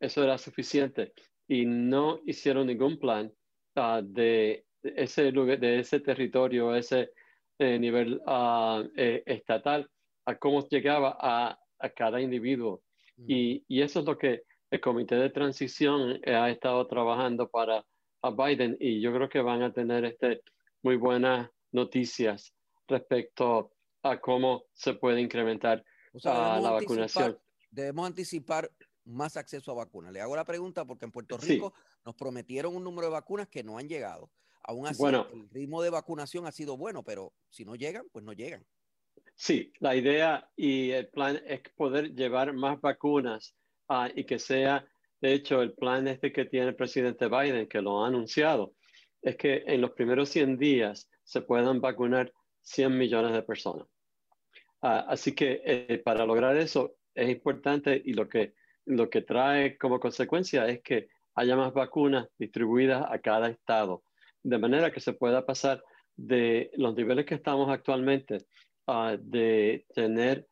eso 0.00 0.22
era 0.22 0.38
suficiente 0.38 1.12
y 1.48 1.64
no 1.66 2.20
hicieron 2.26 2.66
ningún 2.66 2.98
plan 2.98 3.32
uh, 3.76 4.00
de, 4.02 4.64
ese 4.82 5.30
lugar, 5.32 5.58
de 5.58 5.80
ese 5.80 6.00
territorio, 6.00 6.74
ese 6.74 7.10
eh, 7.58 7.78
nivel 7.78 8.20
uh, 8.26 8.88
eh, 8.96 9.22
estatal, 9.26 9.88
a 10.26 10.36
cómo 10.36 10.66
llegaba 10.68 11.16
a, 11.20 11.58
a 11.84 11.90
cada 11.90 12.20
individuo. 12.20 12.82
Mm. 13.16 13.24
Y, 13.28 13.64
y, 13.68 13.82
eso 13.82 14.00
es 14.00 14.06
lo 14.06 14.16
que 14.16 14.42
el 14.70 14.80
comité 14.80 15.16
de 15.16 15.30
transición 15.30 16.20
ha 16.26 16.50
estado 16.50 16.86
trabajando 16.86 17.48
para 17.48 17.84
a 18.24 18.30
Biden 18.30 18.76
y 18.80 19.02
yo 19.02 19.12
creo 19.12 19.28
que 19.28 19.40
van 19.40 19.62
a 19.62 19.72
tener 19.72 20.04
este, 20.06 20.40
muy 20.82 20.96
buenas 20.96 21.50
noticias 21.72 22.54
respecto 22.88 23.72
a 24.02 24.18
cómo 24.18 24.64
se 24.72 24.94
puede 24.94 25.20
incrementar 25.20 25.84
la 26.22 26.70
vacunación. 26.70 27.38
Debemos 27.70 28.06
anticipar 28.06 28.70
más 29.04 29.36
acceso 29.36 29.72
a 29.72 29.74
vacunas. 29.74 30.10
Le 30.12 30.22
hago 30.22 30.34
la 30.36 30.44
pregunta 30.44 30.86
porque 30.86 31.04
en 31.04 31.10
Puerto 31.10 31.36
Rico 31.36 31.74
nos 32.04 32.14
prometieron 32.14 32.74
un 32.74 32.82
número 32.82 33.08
de 33.08 33.12
vacunas 33.12 33.48
que 33.48 33.62
no 33.62 33.76
han 33.76 33.88
llegado. 33.88 34.30
Aún 34.62 34.86
así, 34.86 35.04
el 35.04 35.50
ritmo 35.50 35.82
de 35.82 35.90
vacunación 35.90 36.46
ha 36.46 36.52
sido 36.52 36.78
bueno, 36.78 37.02
pero 37.02 37.34
si 37.50 37.66
no 37.66 37.74
llegan, 37.74 38.06
pues 38.10 38.24
no 38.24 38.32
llegan. 38.32 38.64
Sí, 39.34 39.72
la 39.80 39.96
idea 39.96 40.48
y 40.56 40.90
el 40.90 41.08
plan 41.08 41.40
es 41.46 41.60
poder 41.76 42.14
llevar 42.14 42.52
más 42.52 42.80
vacunas 42.80 43.54
uh, 43.88 44.06
y 44.14 44.24
que 44.24 44.38
sea, 44.38 44.86
de 45.20 45.32
hecho, 45.32 45.60
el 45.60 45.72
plan 45.72 46.06
este 46.08 46.32
que 46.32 46.44
tiene 46.44 46.68
el 46.68 46.76
presidente 46.76 47.28
Biden, 47.28 47.66
que 47.66 47.82
lo 47.82 48.04
ha 48.04 48.08
anunciado, 48.08 48.74
es 49.22 49.36
que 49.36 49.64
en 49.66 49.80
los 49.80 49.90
primeros 49.92 50.28
100 50.28 50.58
días 50.58 51.10
se 51.24 51.40
puedan 51.40 51.80
vacunar 51.80 52.32
100 52.62 52.96
millones 52.96 53.32
de 53.32 53.42
personas. 53.42 53.86
Uh, 54.82 55.02
así 55.08 55.34
que 55.34 55.62
eh, 55.64 55.98
para 56.04 56.26
lograr 56.26 56.56
eso 56.56 56.96
es 57.14 57.28
importante 57.28 58.00
y 58.04 58.12
lo 58.12 58.28
que 58.28 58.54
lo 58.86 59.08
que 59.08 59.22
trae 59.22 59.78
como 59.78 60.00
consecuencia 60.00 60.68
es 60.68 60.82
que 60.82 61.08
haya 61.34 61.56
más 61.56 61.72
vacunas 61.72 62.28
distribuidas 62.38 63.04
a 63.08 63.18
cada 63.18 63.48
estado, 63.48 64.04
de 64.42 64.58
manera 64.58 64.92
que 64.92 65.00
se 65.00 65.14
pueda 65.14 65.46
pasar 65.46 65.82
de 66.16 66.70
los 66.74 66.94
niveles 66.94 67.26
que 67.26 67.34
estamos 67.34 67.70
actualmente 67.70 68.46
uh, 68.86 69.16
de 69.18 69.86
tener 69.94 70.48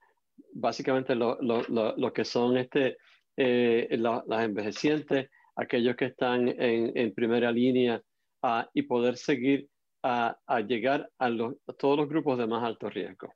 básicamente 0.52 1.14
lo, 1.14 1.38
lo, 1.40 1.62
lo, 1.96 2.12
que 2.12 2.24
son 2.24 2.56
este, 2.56 2.96
eh, 3.36 3.88
las 3.98 4.44
envejecientes, 4.44 5.30
aquellos 5.56 5.96
que 5.96 6.06
están 6.06 6.48
en, 6.48 6.96
en 6.96 7.14
primera 7.14 7.50
línea 7.50 8.02
uh, 8.42 8.62
y 8.74 8.82
poder 8.82 9.16
seguir 9.16 9.68
a, 10.02 10.38
a 10.46 10.60
llegar 10.60 11.10
a, 11.18 11.26
a, 11.26 11.72
todos 11.78 11.96
los 11.96 12.08
grupos 12.08 12.38
de 12.38 12.46
más 12.46 12.62
alto 12.62 12.90
riesgo. 12.90 13.32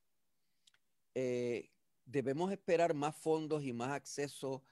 Eh, 1.14 1.70
debemos 2.04 2.52
esperar 2.52 2.92
más 2.94 3.16
fondos 3.16 3.64
y 3.64 3.72
más 3.72 3.90
acceso 3.90 4.62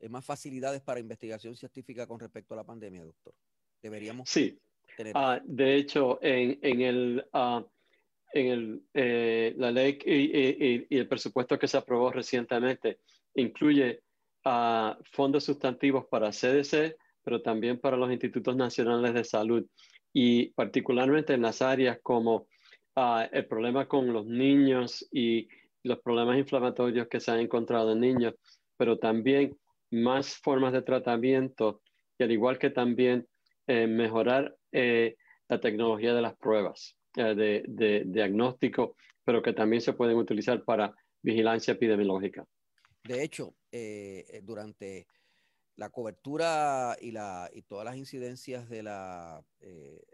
eh, 0.00 0.08
más 0.08 0.24
facilidades 0.24 0.80
para 0.80 0.98
investigación 0.98 1.54
científica 1.54 2.06
con 2.06 2.18
respecto 2.18 2.54
a 2.54 2.56
la 2.56 2.64
pandemia, 2.64 3.04
doctor? 3.04 3.34
Deberíamos. 3.82 4.30
Sí. 4.30 4.58
Tener... 4.96 5.14
Uh, 5.14 5.40
de 5.44 5.76
hecho, 5.76 6.18
en, 6.22 6.58
en 6.62 6.80
el, 6.80 7.26
uh, 7.34 7.62
en 8.32 8.46
el, 8.46 8.82
eh, 8.94 9.54
la 9.56 9.70
ley 9.70 9.98
y, 10.04 10.96
el 10.96 11.08
presupuesto 11.08 11.58
que 11.58 11.68
se 11.68 11.76
aprobó 11.76 12.10
recientemente 12.10 12.98
incluye 13.34 14.02
fondos 15.12 15.44
sustantivos 15.44 16.06
para 16.06 16.30
CDC, 16.30 16.96
pero 17.22 17.42
también 17.42 17.78
para 17.78 17.96
los 17.96 18.10
institutos 18.10 18.56
nacionales 18.56 19.12
de 19.12 19.24
salud. 19.24 19.66
Y 20.12 20.50
particularmente 20.50 21.34
en 21.34 21.42
las 21.42 21.62
áreas 21.62 21.98
como 22.02 22.46
el 23.32 23.46
problema 23.46 23.86
con 23.86 24.12
los 24.12 24.26
niños 24.26 25.06
y 25.12 25.48
los 25.82 26.00
problemas 26.00 26.38
inflamatorios 26.38 27.08
que 27.08 27.20
se 27.20 27.30
han 27.30 27.40
encontrado 27.40 27.92
en 27.92 28.00
niños, 28.00 28.34
pero 28.76 28.98
también 28.98 29.56
más 29.90 30.36
formas 30.36 30.72
de 30.72 30.82
tratamiento 30.82 31.82
y 32.18 32.24
al 32.24 32.32
igual 32.32 32.58
que 32.58 32.70
también 32.70 33.26
eh, 33.66 33.86
mejorar 33.86 34.56
eh, 34.72 35.16
la 35.48 35.60
tecnología 35.60 36.14
de 36.14 36.22
las 36.22 36.36
pruebas 36.36 36.96
de, 37.14 37.64
de, 37.66 38.04
diagnóstico, 38.06 38.96
pero 39.24 39.42
que 39.42 39.52
también 39.52 39.82
se 39.82 39.92
pueden 39.92 40.16
utilizar 40.16 40.64
para 40.64 40.94
vigilancia 41.22 41.72
epidemiológica. 41.72 42.46
De 43.04 43.22
hecho, 43.22 43.54
durante 44.42 45.06
la 45.76 45.90
cobertura 45.90 46.96
y, 47.00 47.10
la, 47.12 47.50
y 47.52 47.62
todas 47.62 47.84
las 47.84 47.96
incidencias 47.96 48.68
de, 48.68 48.82
la, 48.82 49.42
de 49.58 50.04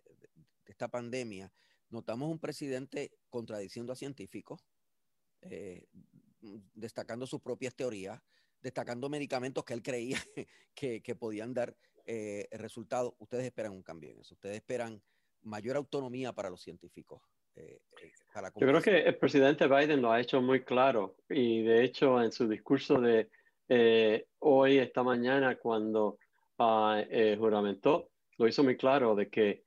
esta 0.67 0.89
pandemia, 0.89 1.53
notamos 1.91 2.31
un 2.31 2.39
presidente 2.39 3.13
contradiciendo 3.29 3.93
a 3.93 3.97
científicos, 3.97 4.65
destacando 6.75 7.27
sus 7.27 7.41
propias 7.41 7.75
teorías, 7.75 8.21
destacando 8.61 9.09
medicamentos 9.09 9.65
que 9.65 9.75
él 9.75 9.83
creía 9.83 10.19
que, 10.75 11.03
que 11.03 11.15
podían 11.15 11.55
dar 11.55 11.77
eh, 12.05 12.49
resultados. 12.53 13.15
Ustedes 13.19 13.45
esperan 13.45 13.73
un 13.73 13.83
cambio 13.83 14.11
en 14.11 14.21
eso. 14.21 14.35
Ustedes 14.35 14.57
esperan 14.57 15.03
mayor 15.43 15.77
autonomía 15.77 16.33
para 16.33 16.51
los 16.51 16.63
científicos. 16.63 17.23
Eh, 17.55 17.81
eh 18.03 18.13
para 18.33 18.49
Yo 18.49 18.67
creo 18.67 18.83
que 18.83 19.01
el 19.01 19.17
presidente 19.17 19.67
Biden 19.67 20.03
lo 20.03 20.13
ha 20.13 20.21
hecho 20.21 20.43
muy 20.43 20.63
claro 20.63 21.17
y 21.29 21.63
de 21.63 21.85
hecho 21.85 22.23
en 22.23 22.33
su 22.33 22.47
discurso 22.49 23.01
de 23.01 23.31
eh, 23.69 24.27
hoy, 24.41 24.79
esta 24.79 25.03
mañana, 25.03 25.57
cuando 25.57 26.19
uh, 26.59 27.03
juramentó, 27.39 28.11
lo 28.39 28.47
hizo 28.47 28.63
muy 28.63 28.77
claro 28.77 29.15
de 29.15 29.29
que 29.29 29.65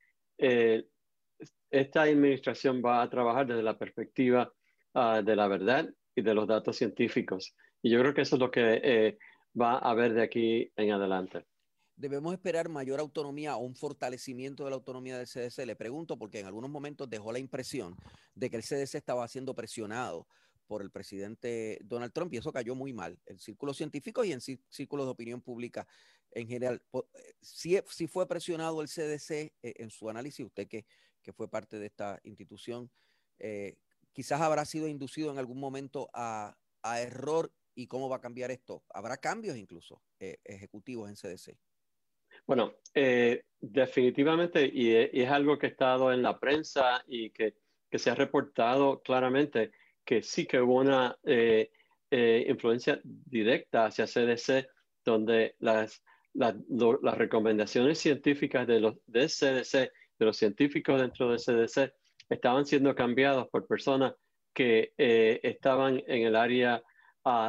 esta 1.69 2.03
administración 2.03 2.81
va 2.83 3.01
a 3.01 3.09
trabajar 3.09 3.47
desde 3.47 3.63
la 3.63 3.77
perspectiva 3.77 4.51
uh, 4.93 5.21
de 5.21 5.35
la 5.35 5.47
verdad 5.47 5.89
y 6.15 6.21
de 6.21 6.33
los 6.33 6.47
datos 6.47 6.77
científicos. 6.77 7.55
Y 7.81 7.89
yo 7.89 7.99
creo 7.99 8.13
que 8.13 8.21
eso 8.21 8.35
es 8.35 8.39
lo 8.39 8.51
que 8.51 8.81
eh, 8.83 9.17
va 9.59 9.73
a 9.73 9.91
haber 9.91 10.13
de 10.13 10.23
aquí 10.23 10.71
en 10.75 10.91
adelante. 10.91 11.45
¿Debemos 12.00 12.32
esperar 12.32 12.70
mayor 12.70 13.01
autonomía 13.01 13.58
o 13.58 13.60
un 13.60 13.75
fortalecimiento 13.75 14.63
de 14.63 14.70
la 14.70 14.77
autonomía 14.77 15.18
del 15.18 15.27
CDC? 15.27 15.65
Le 15.65 15.75
pregunto 15.75 16.18
porque 16.18 16.39
en 16.39 16.46
algunos 16.46 16.70
momentos 16.70 17.10
dejó 17.10 17.34
la 17.34 17.39
impresión 17.39 17.98
de 18.34 18.50
que 18.50 18.56
el 18.56 18.63
CDC 18.63 18.96
estaba 18.96 19.27
siendo 19.27 19.53
presionado 19.53 20.25
por 20.65 20.82
el 20.82 20.91
presidente 20.91 21.77
Donald 21.84 22.13
Trump 22.13 22.34
y 22.34 22.38
eso 22.38 22.53
cayó 22.53 22.74
muy 22.74 22.94
mal 22.94 23.20
en 23.25 23.38
círculos 23.38 23.75
científicos 23.75 24.25
y 24.25 24.32
en 24.32 24.39
círculos 24.39 25.08
de 25.08 25.12
opinión 25.12 25.41
pública 25.41 25.86
en 26.32 26.48
general. 26.48 26.82
Si, 27.41 27.77
si 27.89 28.08
fue 28.08 28.25
presionado 28.29 28.82
el 28.82 28.88
CDC 28.88 29.32
eh, 29.32 29.53
en 29.62 29.89
su 29.89 30.10
análisis, 30.10 30.46
usted 30.46 30.70
que, 30.70 30.86
fue 31.36 31.50
parte 31.50 31.79
de 31.79 31.88
esta 31.88 32.20
institución, 32.24 32.89
eh, 33.39 33.75
quizás 34.13 34.39
habrá 34.39 34.63
sido 34.63 34.88
inducido 34.88 35.32
en 35.32 35.38
algún 35.38 35.60
momento 35.60 36.10
a, 36.13 36.58
error 37.01 37.53
y 37.75 37.88
cómo 37.88 38.08
va 38.08 38.15
a 38.15 38.22
cambiar 38.22 38.51
esto. 38.51 38.86
¿Habrá 38.89 39.18
cambios 39.18 39.58
incluso 39.58 40.01
eh, 40.18 40.39
ejecutivos 40.46 41.10
en 41.10 41.15
CDC? 41.15 41.58
Bueno, 42.46 42.74
eh, 42.93 43.43
definitivamente, 43.60 44.69
y, 44.74 44.96
es 44.96 45.29
algo 45.29 45.58
que 45.58 45.67
ha 45.67 45.69
estado 45.69 46.12
en 46.13 46.22
la 46.22 46.39
prensa 46.39 47.03
y 47.08 47.29
que, 47.31 47.55
se 47.91 48.10
ha 48.10 48.15
reportado 48.15 49.01
claramente, 49.01 49.72
que 50.05 50.22
sí 50.22 50.46
que 50.46 50.62
hubo 50.62 50.75
una 50.75 51.17
eh, 51.24 51.69
influencia 52.48 53.00
directa 53.03 53.86
hacia 53.86 54.05
CDC, 54.05 54.67
donde 55.03 55.55
las, 55.60 56.03
las, 56.34 56.55
recomendaciones 57.17 57.98
científicas 57.98 58.67
de 58.67 58.79
los 58.79 58.96
de 59.08 59.27
CDC, 59.27 59.91
de 60.19 60.25
los 60.25 60.38
científicos 60.38 61.01
dentro 61.01 61.31
de 61.31 61.38
CDC, 61.38 61.93
estaban 62.29 62.65
siendo 62.65 62.93
cambiadas 62.93 63.48
por 63.48 63.65
personas 63.65 64.13
que 64.53 64.93
estaban 64.98 66.03
en 66.05 66.27
el 66.27 66.36
área 66.36 66.84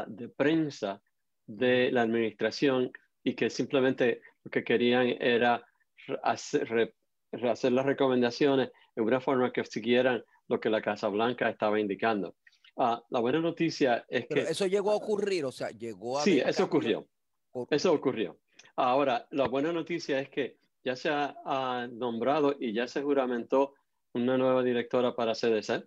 de 0.06 0.28
prensa 0.28 1.02
de 1.46 1.90
la 1.90 2.02
administración 2.02 2.92
y 3.22 3.34
que 3.34 3.50
simplemente 3.50 4.22
lo 4.44 4.50
que 4.50 4.64
querían 4.64 5.08
era 5.20 5.64
hacer, 6.22 6.94
hacer 7.32 7.72
las 7.72 7.86
recomendaciones 7.86 8.70
en 8.96 9.04
una 9.04 9.20
forma 9.20 9.52
que 9.52 9.64
siguieran 9.64 10.24
lo 10.48 10.58
que 10.60 10.70
la 10.70 10.82
Casa 10.82 11.08
Blanca 11.08 11.48
estaba 11.48 11.78
indicando. 11.78 12.34
Ah, 12.76 13.02
la 13.10 13.20
buena 13.20 13.40
noticia 13.40 14.04
es 14.08 14.26
que... 14.26 14.40
Eso 14.40 14.66
llegó 14.66 14.92
a 14.92 14.96
ocurrir, 14.96 15.44
o 15.44 15.52
sea, 15.52 15.70
llegó 15.70 16.18
a... 16.18 16.22
Sí, 16.22 16.40
eso 16.40 16.64
ocurrió. 16.64 17.06
Eso 17.70 17.92
ocurrió. 17.92 18.38
Ahora, 18.76 19.26
la 19.30 19.48
buena 19.48 19.72
noticia 19.72 20.20
es 20.20 20.28
que 20.30 20.56
ya 20.82 20.96
se 20.96 21.10
ha, 21.10 21.88
nombrado 21.92 22.56
y 22.58 22.72
ya 22.72 22.88
se 22.88 23.02
juramentó 23.02 23.74
una 24.14 24.38
nueva 24.38 24.62
directora 24.62 25.14
para 25.14 25.34
CDC. 25.34 25.84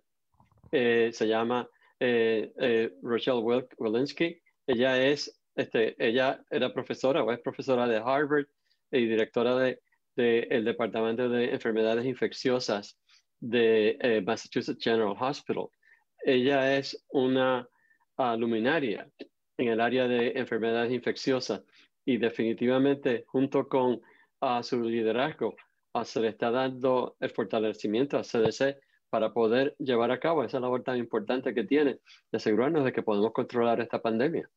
Eh, 0.70 1.10
se 1.12 1.26
llama 1.26 1.68
eh, 1.98 2.52
eh, 2.58 2.92
Rochelle 3.02 3.66
Walensky. 3.78 4.40
Ella 4.66 5.02
es 5.02 5.40
este, 5.54 5.94
ella 5.98 6.44
era 6.50 6.72
profesora 6.72 7.22
o 7.22 7.32
es 7.32 7.40
profesora 7.40 7.86
de 7.86 7.96
Harvard 7.96 8.46
y 8.90 9.06
directora 9.06 9.56
del 9.56 9.80
de, 10.16 10.62
Departamento 10.64 11.28
de 11.28 11.52
Enfermedades 11.52 12.04
Infecciosas 12.04 12.98
de 13.40 13.96
eh, 14.00 14.22
Massachusetts 14.22 14.82
General 14.82 15.16
Hospital. 15.18 15.68
Ella 16.24 16.76
es 16.76 17.04
una 17.10 17.68
uh, 18.16 18.36
luminaria 18.36 19.08
en 19.58 19.68
el 19.68 19.80
área 19.80 20.08
de 20.08 20.32
enfermedades 20.36 20.92
infecciosas 20.92 21.62
y 22.04 22.16
definitivamente 22.16 23.24
junto 23.26 23.68
con 23.68 24.00
uh, 24.40 24.62
su 24.62 24.82
liderazgo 24.82 25.54
uh, 25.94 26.04
se 26.04 26.20
le 26.20 26.28
está 26.28 26.50
dando 26.50 27.16
el 27.20 27.30
fortalecimiento 27.30 28.16
a 28.16 28.22
CDC 28.22 28.78
para 29.10 29.32
poder 29.32 29.76
llevar 29.78 30.10
a 30.10 30.18
cabo 30.18 30.42
esa 30.42 30.58
labor 30.58 30.82
tan 30.82 30.96
importante 30.96 31.54
que 31.54 31.64
tiene 31.64 32.00
de 32.32 32.36
asegurarnos 32.36 32.84
de 32.84 32.92
que 32.92 33.02
podemos 33.02 33.32
controlar 33.32 33.80
esta 33.80 34.00
pandemia. 34.00 34.50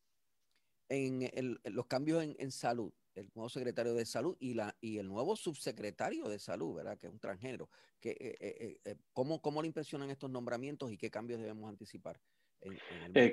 En, 0.90 1.60
los 1.66 1.86
cambios 1.88 2.24
en, 2.24 2.52
salud, 2.52 2.94
el 3.16 3.30
nuevo 3.36 3.50
secretario 3.50 3.94
de 3.94 4.06
salud 4.06 4.38
y, 4.40 4.54
la, 4.54 4.76
y 4.80 5.00
el 5.00 5.08
nuevo 5.08 5.36
subsecretario 5.36 6.30
de 6.30 6.40
salud, 6.40 6.76
¿verdad? 6.76 6.98
Que 6.98 7.08
es 7.08 7.14
un 7.14 7.20
transgénero. 7.20 7.70
Que, 8.00 8.12
eh, 8.12 8.38
eh, 8.40 8.78
eh, 8.86 8.96
¿cómo, 9.12 9.42
¿Cómo 9.42 9.62
le 9.62 9.68
impresionan 9.68 10.10
estos 10.10 10.30
nombramientos 10.30 10.92
y 10.92 10.98
qué 10.98 11.10
cambios 11.10 11.40
debemos 11.40 11.70
anticipar? 11.70 12.20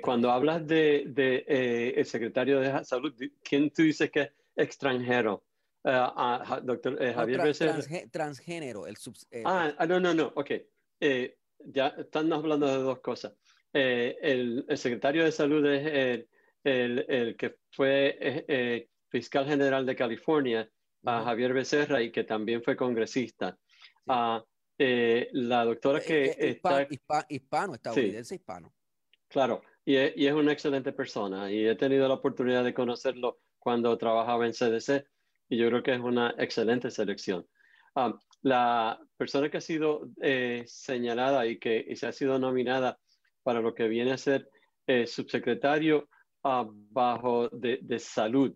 cuando 0.01 0.31
hablas 0.31 0.65
de, 0.65 1.05
de 1.07 1.93
el 1.97 2.05
secretario 2.05 2.59
de 2.59 2.85
salud, 2.85 3.13
¿quién 3.43 3.71
tú 3.71 3.81
dices 3.81 4.09
que 4.11 4.21
es 4.21 4.31
extranjero? 4.55 5.43
Uh, 5.83 6.61
doctor 6.63 6.97
Javier 7.13 7.41
Becerra. 7.41 7.79
transgénero, 8.11 8.87
el 8.87 8.95
ah, 9.43 9.73
ah, 9.77 9.85
no, 9.85 9.99
no, 9.99 10.13
no, 10.13 10.31
ok. 10.35 10.51
ya 11.65 11.87
están 11.97 12.31
hablando 12.31 12.67
de 12.67 12.77
dos 12.77 12.99
cosas. 12.99 13.33
El, 13.73 14.63
el, 14.69 14.77
secretario 14.77 15.25
de 15.25 15.31
salud 15.31 15.65
es 15.65 16.25
el, 16.65 17.05
el, 17.07 17.37
que 17.37 17.55
fue 17.71 18.87
fiscal 19.09 19.45
general 19.45 19.85
de 19.85 19.95
California, 19.95 20.69
a 21.05 21.23
Javier 21.23 21.53
Becerra, 21.53 22.01
y 22.01 22.11
que 22.11 22.25
también 22.25 22.61
fue 22.61 22.75
congresista. 22.75 23.57
Eh, 24.77 25.29
la 25.31 25.63
doctora 25.63 26.01
que 26.01 26.35
está... 26.37 26.85
hispano, 27.29 27.75
estadounidense 27.75 28.35
hispano. 28.35 28.73
Claro, 29.29 29.61
y 29.85 29.95
es, 29.95 30.13
y 30.17 30.27
es, 30.27 30.33
una 30.33 30.51
excelente 30.51 30.91
persona 30.91 31.49
y 31.49 31.65
he 31.65 31.75
tenido 31.75 32.07
la 32.07 32.15
oportunidad 32.15 32.63
de 32.63 32.73
conocerlo 32.73 33.39
cuando 33.57 33.97
trabajaba 33.97 34.45
en 34.45 34.51
CDC 34.51 35.05
y 35.47 35.57
yo 35.57 35.69
creo 35.69 35.83
que 35.83 35.93
es 35.93 35.99
una 36.01 36.35
excelente 36.37 36.91
selección. 36.91 37.47
la 38.41 38.99
persona 39.15 39.49
que 39.49 39.57
ha 39.57 39.61
sido 39.61 40.09
eh, 40.21 40.65
señalada 40.67 41.47
y 41.47 41.57
que 41.57 41.85
y 41.87 41.95
se 41.95 42.07
ha 42.07 42.11
sido 42.11 42.37
nominada 42.37 42.99
para 43.43 43.61
lo 43.61 43.73
que 43.73 43.87
viene 43.87 44.11
a 44.11 44.17
ser 44.17 44.49
eh, 44.87 45.07
subsecretario 46.45 46.85
bajo 46.91 47.49
de, 47.49 47.79
de 47.81 47.99
salud 47.99 48.55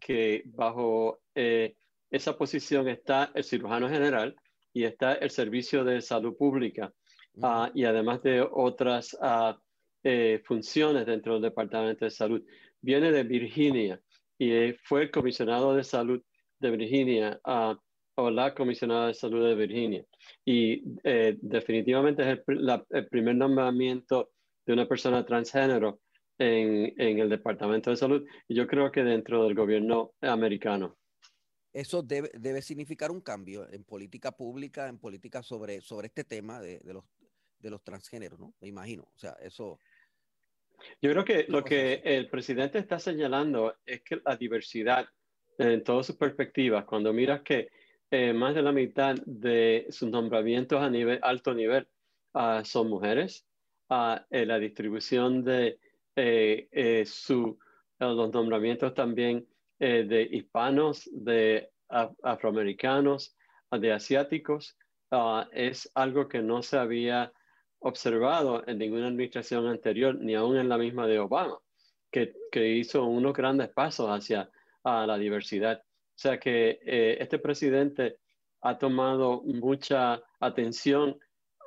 que 0.00 0.42
bajo 0.46 1.20
eh, 1.34 1.74
esa 2.10 2.36
posición 2.36 2.88
está 2.88 3.30
el 3.34 3.44
cirujano 3.44 3.88
general 3.88 4.34
y 4.72 4.84
está 4.84 5.14
el 5.14 5.30
servicio 5.30 5.84
de 5.84 6.00
salud 6.00 6.36
pública 6.36 6.92
ah, 7.42 7.70
y 7.74 7.84
además 7.84 8.22
de 8.22 8.40
otras 8.40 9.16
ah, 9.20 9.58
eh, 10.02 10.40
funciones 10.44 11.04
dentro 11.04 11.34
del 11.34 11.42
departamento 11.42 12.04
de 12.04 12.10
salud. 12.10 12.42
Viene 12.80 13.12
de 13.12 13.24
Virginia 13.24 14.00
y 14.38 14.52
eh, 14.52 14.76
fue 14.82 15.02
el 15.02 15.10
comisionado 15.10 15.74
de 15.74 15.84
salud 15.84 16.22
de 16.58 16.70
Virginia 16.70 17.38
ah, 17.44 17.76
o 18.14 18.30
la 18.30 18.54
comisionada 18.54 19.08
de 19.08 19.14
salud 19.14 19.46
de 19.46 19.54
Virginia. 19.54 20.04
Y 20.44 20.82
definitivamente 21.40 22.22
es 22.22 22.40
el, 22.46 22.82
el 22.90 23.08
primer 23.08 23.36
nombramiento 23.36 24.30
de 24.66 24.72
una 24.72 24.86
persona 24.86 25.24
transgénero 25.24 26.00
en, 26.40 26.94
en, 26.96 27.18
el 27.18 27.28
Departamento 27.28 27.90
de 27.90 27.96
Salud 27.96 28.26
y 28.48 28.54
yo 28.54 28.66
creo 28.66 28.90
que 28.90 29.04
dentro 29.04 29.44
del 29.44 29.54
gobierno 29.54 30.12
americano. 30.22 30.96
Eso 31.72 32.02
debe, 32.02 32.30
debe 32.34 32.62
significar 32.62 33.10
un 33.10 33.20
cambio 33.20 33.68
en 33.70 33.84
política 33.84 34.32
pública, 34.32 34.88
en 34.88 34.98
política 34.98 35.42
sobre, 35.42 35.82
sobre 35.82 36.08
este 36.08 36.24
tema 36.24 36.60
de, 36.60 36.80
de, 36.80 36.94
los, 36.94 37.04
de 37.58 37.70
los 37.70 37.84
transgéneros, 37.84 38.40
¿no? 38.40 38.54
Me 38.60 38.68
imagino. 38.68 39.02
O 39.02 39.18
sea, 39.18 39.36
eso... 39.40 39.78
Yo 41.02 41.10
creo 41.10 41.24
que 41.24 41.44
lo 41.48 41.62
que 41.62 42.00
el 42.02 42.30
presidente 42.30 42.78
está 42.78 42.98
señalando 42.98 43.76
es 43.84 44.00
que 44.00 44.20
la 44.24 44.34
diversidad 44.34 45.06
en 45.58 45.84
todas 45.84 46.06
sus 46.06 46.16
perspectivas, 46.16 46.86
cuando 46.86 47.12
miras 47.12 47.42
que 47.42 47.68
eh, 48.10 48.32
más 48.32 48.54
de 48.54 48.62
la 48.62 48.72
mitad 48.72 49.14
de 49.26 49.86
sus 49.90 50.10
nombramientos 50.10 50.80
a 50.80 50.88
nivel 50.88 51.20
alto 51.22 51.52
nivel 51.52 51.86
uh, 52.32 52.64
son 52.64 52.88
mujeres, 52.88 53.46
uh, 53.90 54.16
la 54.30 54.58
distribución 54.58 55.44
de 55.44 55.78
su, 56.14 56.20
eh, 56.20 57.04
los 57.98 58.32
nombramientos 58.32 58.94
también 58.94 59.46
de 59.78 60.28
hispanos, 60.30 61.08
de 61.12 61.70
afroamericanos, 61.88 63.36
de 63.70 63.92
asiáticos, 63.92 64.76
ah, 65.10 65.48
es 65.52 65.90
algo 65.94 66.28
que 66.28 66.42
no 66.42 66.62
se 66.62 66.76
había 66.76 67.32
observado 67.78 68.62
en 68.66 68.78
ninguna 68.78 69.08
administración 69.08 69.66
anterior, 69.66 70.14
ni 70.14 70.34
aún 70.34 70.58
en 70.58 70.68
la 70.68 70.76
misma 70.76 71.06
de 71.06 71.18
Obama, 71.18 71.58
que, 72.10 72.34
que 72.52 72.68
hizo 72.68 73.04
unos 73.04 73.32
grandes 73.32 73.70
pasos 73.70 74.08
hacia 74.08 74.50
la 74.84 75.16
diversidad. 75.16 75.82
O 75.82 76.18
sea 76.22 76.38
que 76.38 76.80
este 77.18 77.38
presidente 77.38 78.18
ha 78.60 78.76
tomado 78.76 79.42
mucha 79.42 80.22
atención 80.38 81.18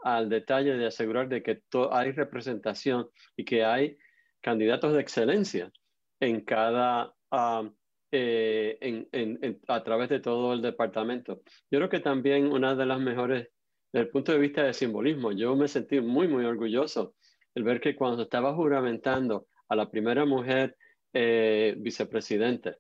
al 0.03 0.29
detalle 0.29 0.75
de 0.77 0.87
asegurar 0.87 1.29
de 1.29 1.41
que 1.41 1.63
hay 1.91 2.11
representación 2.11 3.09
y 3.35 3.45
que 3.45 3.63
hay 3.63 3.97
candidatos 4.43 4.93
de 4.93 5.01
excelencia 5.01 5.71
en 6.19 6.41
cada, 6.41 7.13
ah, 7.31 7.67
eh, 8.11 8.77
en, 9.11 9.59
a 9.67 9.83
través 9.83 10.09
de 10.09 10.19
todo 10.19 10.53
el 10.53 10.61
departamento. 10.61 11.41
Yo 11.71 11.79
creo 11.79 11.89
que 11.89 12.01
también 12.01 12.51
una 12.51 12.75
de 12.75 12.85
las 12.85 12.99
mejores, 12.99 13.49
desde 13.91 14.05
el 14.05 14.09
punto 14.09 14.33
de 14.33 14.39
vista 14.39 14.63
de 14.63 14.73
simbolismo, 14.73 15.31
yo 15.31 15.55
me 15.55 15.67
sentí 15.67 15.99
muy, 16.01 16.27
muy 16.27 16.45
orgulloso 16.45 17.15
el 17.55 17.63
ver 17.63 17.79
que 17.79 17.95
cuando 17.95 18.23
estaba 18.23 18.53
juramentando 18.53 19.47
a 19.69 19.75
la 19.75 19.89
primera 19.89 20.25
mujer 20.25 20.75
eh, 21.13 21.75
vicepresidente 21.77 22.75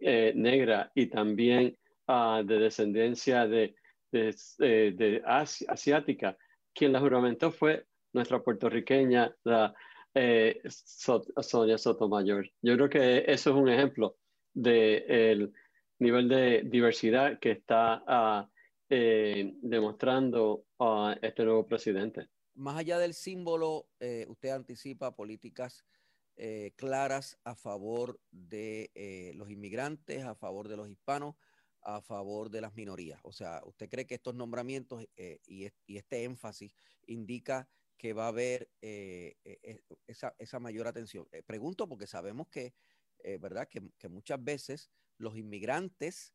eh, 0.00 0.32
negra 0.34 0.90
y 0.94 1.06
también 1.06 1.76
ah, 2.06 2.42
de 2.44 2.58
descendencia 2.58 3.46
de, 3.46 3.74
de, 4.10 4.34
de 4.58 5.22
asiática, 5.24 6.36
quien 6.72 6.92
la 6.92 7.00
juramentó 7.00 7.50
fue 7.50 7.84
nuestra 8.12 8.40
puertorriqueña, 8.40 9.34
la 9.44 9.74
eh, 10.16 10.62
Sonia 10.68 11.76
Sotomayor. 11.76 12.50
Yo 12.62 12.74
creo 12.74 12.88
que 12.88 13.18
eso 13.30 13.50
es 13.50 13.56
un 13.56 13.68
ejemplo 13.68 14.16
del 14.54 15.52
nivel 15.98 16.26
de 16.26 16.62
diversidad 16.64 17.38
que 17.38 17.50
está 17.50 18.48
eh, 18.88 19.52
demostrando 19.60 20.64
a 20.78 21.16
este 21.20 21.44
nuevo 21.44 21.66
presidente. 21.66 22.30
Más 22.54 22.78
allá 22.78 22.98
del 22.98 23.12
símbolo, 23.12 23.88
eh, 24.00 24.24
usted 24.28 24.48
anticipa 24.50 25.14
políticas 25.14 25.84
claras 26.76 27.38
a 27.44 27.54
favor 27.54 28.20
de 28.30 28.90
los 29.36 29.48
inmigrantes, 29.50 30.22
a 30.22 30.34
favor 30.34 30.68
de 30.68 30.76
los 30.76 30.86
hispanos, 30.86 31.34
a 31.80 32.02
favor 32.02 32.50
de 32.50 32.60
las 32.60 32.74
minorías. 32.74 33.18
O 33.22 33.32
sea, 33.32 33.62
¿usted 33.64 33.88
cree 33.88 34.06
que 34.06 34.16
estos 34.16 34.34
nombramientos 34.34 35.02
y, 35.46 35.66
y 35.86 35.96
este 35.96 36.24
énfasis 36.24 36.72
indica 37.06 37.66
que 37.96 38.12
va 38.12 38.26
a 38.26 38.28
haber 38.28 38.68
eh, 38.82 39.36
eh, 39.44 39.58
eh, 39.62 39.82
esa, 40.06 40.34
esa, 40.38 40.60
mayor 40.60 40.86
atención. 40.86 41.26
pregunto 41.46 41.88
porque 41.88 42.06
sabemos 42.06 42.48
que, 42.48 42.74
¿verdad? 43.40 43.68
Que, 43.68 44.08
muchas 44.08 44.42
veces 44.42 44.90
los 45.18 45.36
inmigrantes, 45.36 46.34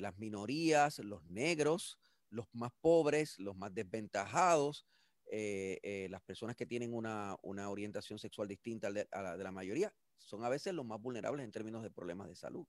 las 0.00 0.18
minorías, 0.18 0.98
los 0.98 1.24
negros, 1.24 1.98
los 2.28 2.46
más 2.52 2.72
pobres, 2.80 3.38
los 3.38 3.56
más 3.56 3.72
desventajados, 3.72 4.86
las 5.30 6.22
personas 6.22 6.56
que 6.56 6.66
tienen 6.66 6.92
una, 6.92 7.36
una 7.42 7.70
orientación 7.70 8.18
sexual 8.18 8.48
distinta 8.48 8.88
a 8.88 9.22
la 9.22 9.36
de 9.36 9.44
la 9.44 9.52
mayoría, 9.52 9.94
son 10.18 10.44
a 10.44 10.48
veces 10.48 10.74
los 10.74 10.84
más 10.84 11.00
vulnerables 11.00 11.44
en 11.44 11.52
términos 11.52 11.82
de 11.82 11.90
problemas 11.90 12.28
de 12.28 12.34
salud. 12.34 12.66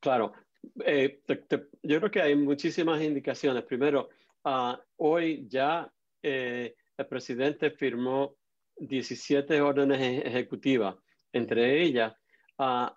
Claro, 0.00 0.32
yo 0.62 1.98
creo 1.98 2.10
que 2.10 2.22
hay 2.22 2.36
muchísimas 2.36 3.02
indicaciones. 3.02 3.64
Primero, 3.64 4.10
ah, 4.44 4.80
hoy 4.96 5.46
ya 5.48 5.92
eh, 6.22 6.74
el 6.96 7.06
presidente 7.06 7.70
firmó 7.70 8.36
17 8.76 9.60
órdenes 9.60 10.24
ejecutivas. 10.24 10.96
Entre 11.32 11.82
ellas, 11.82 12.12
uh, 12.58 12.88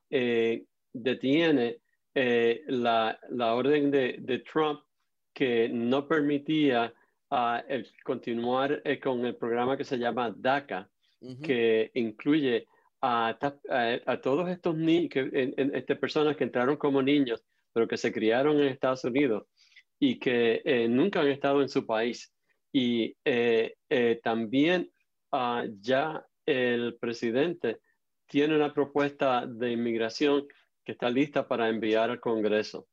detiene 0.92 1.78
eh, 2.14 2.62
la, 2.68 3.18
la, 3.30 3.54
orden 3.54 3.92
de, 3.92 4.18
de, 4.20 4.40
Trump 4.40 4.82
que 5.34 5.70
no 5.70 6.08
permitía 6.08 6.94
uh, 7.32 7.60
el 7.68 7.88
continuar 8.04 8.82
con 9.02 9.26
el 9.26 9.36
programa 9.36 9.78
que 9.78 9.84
se 9.84 9.98
llama 9.98 10.34
DACA, 10.36 10.90
que 11.42 11.90
incluye 11.94 12.68
a, 13.02 13.38
a, 14.06 14.22
todos 14.22 14.50
estos 14.50 14.76
niños, 14.76 15.12
este, 15.34 15.96
personas 15.96 16.36
que 16.36 16.44
entraron 16.44 16.76
como 16.76 17.02
niños, 17.02 17.42
pero 17.72 17.88
que 17.88 17.98
se 17.98 18.12
criaron 18.12 18.60
en 18.60 18.68
Estados 18.68 19.06
Unidos 19.06 19.46
y 20.00 20.20
que 20.20 20.88
nunca 20.90 21.22
han 21.22 21.28
estado 21.28 21.62
en 21.62 21.70
su 21.70 21.86
país 21.86 22.33
y 22.74 23.16
eh, 23.24 23.76
eh, 23.90 24.20
también 24.22 24.92
ah, 25.32 25.64
ya 25.80 26.26
el 26.46 26.98
presidente 27.00 27.80
tiene 28.28 28.56
una 28.56 28.74
propuesta 28.74 29.46
de 29.46 29.72
inmigración 29.72 30.46
que 30.84 30.92
está 30.94 31.10
lista 31.10 31.48
para 31.48 31.70
enviar 31.70 32.10
al 32.10 32.20
Congreso. 32.20 32.88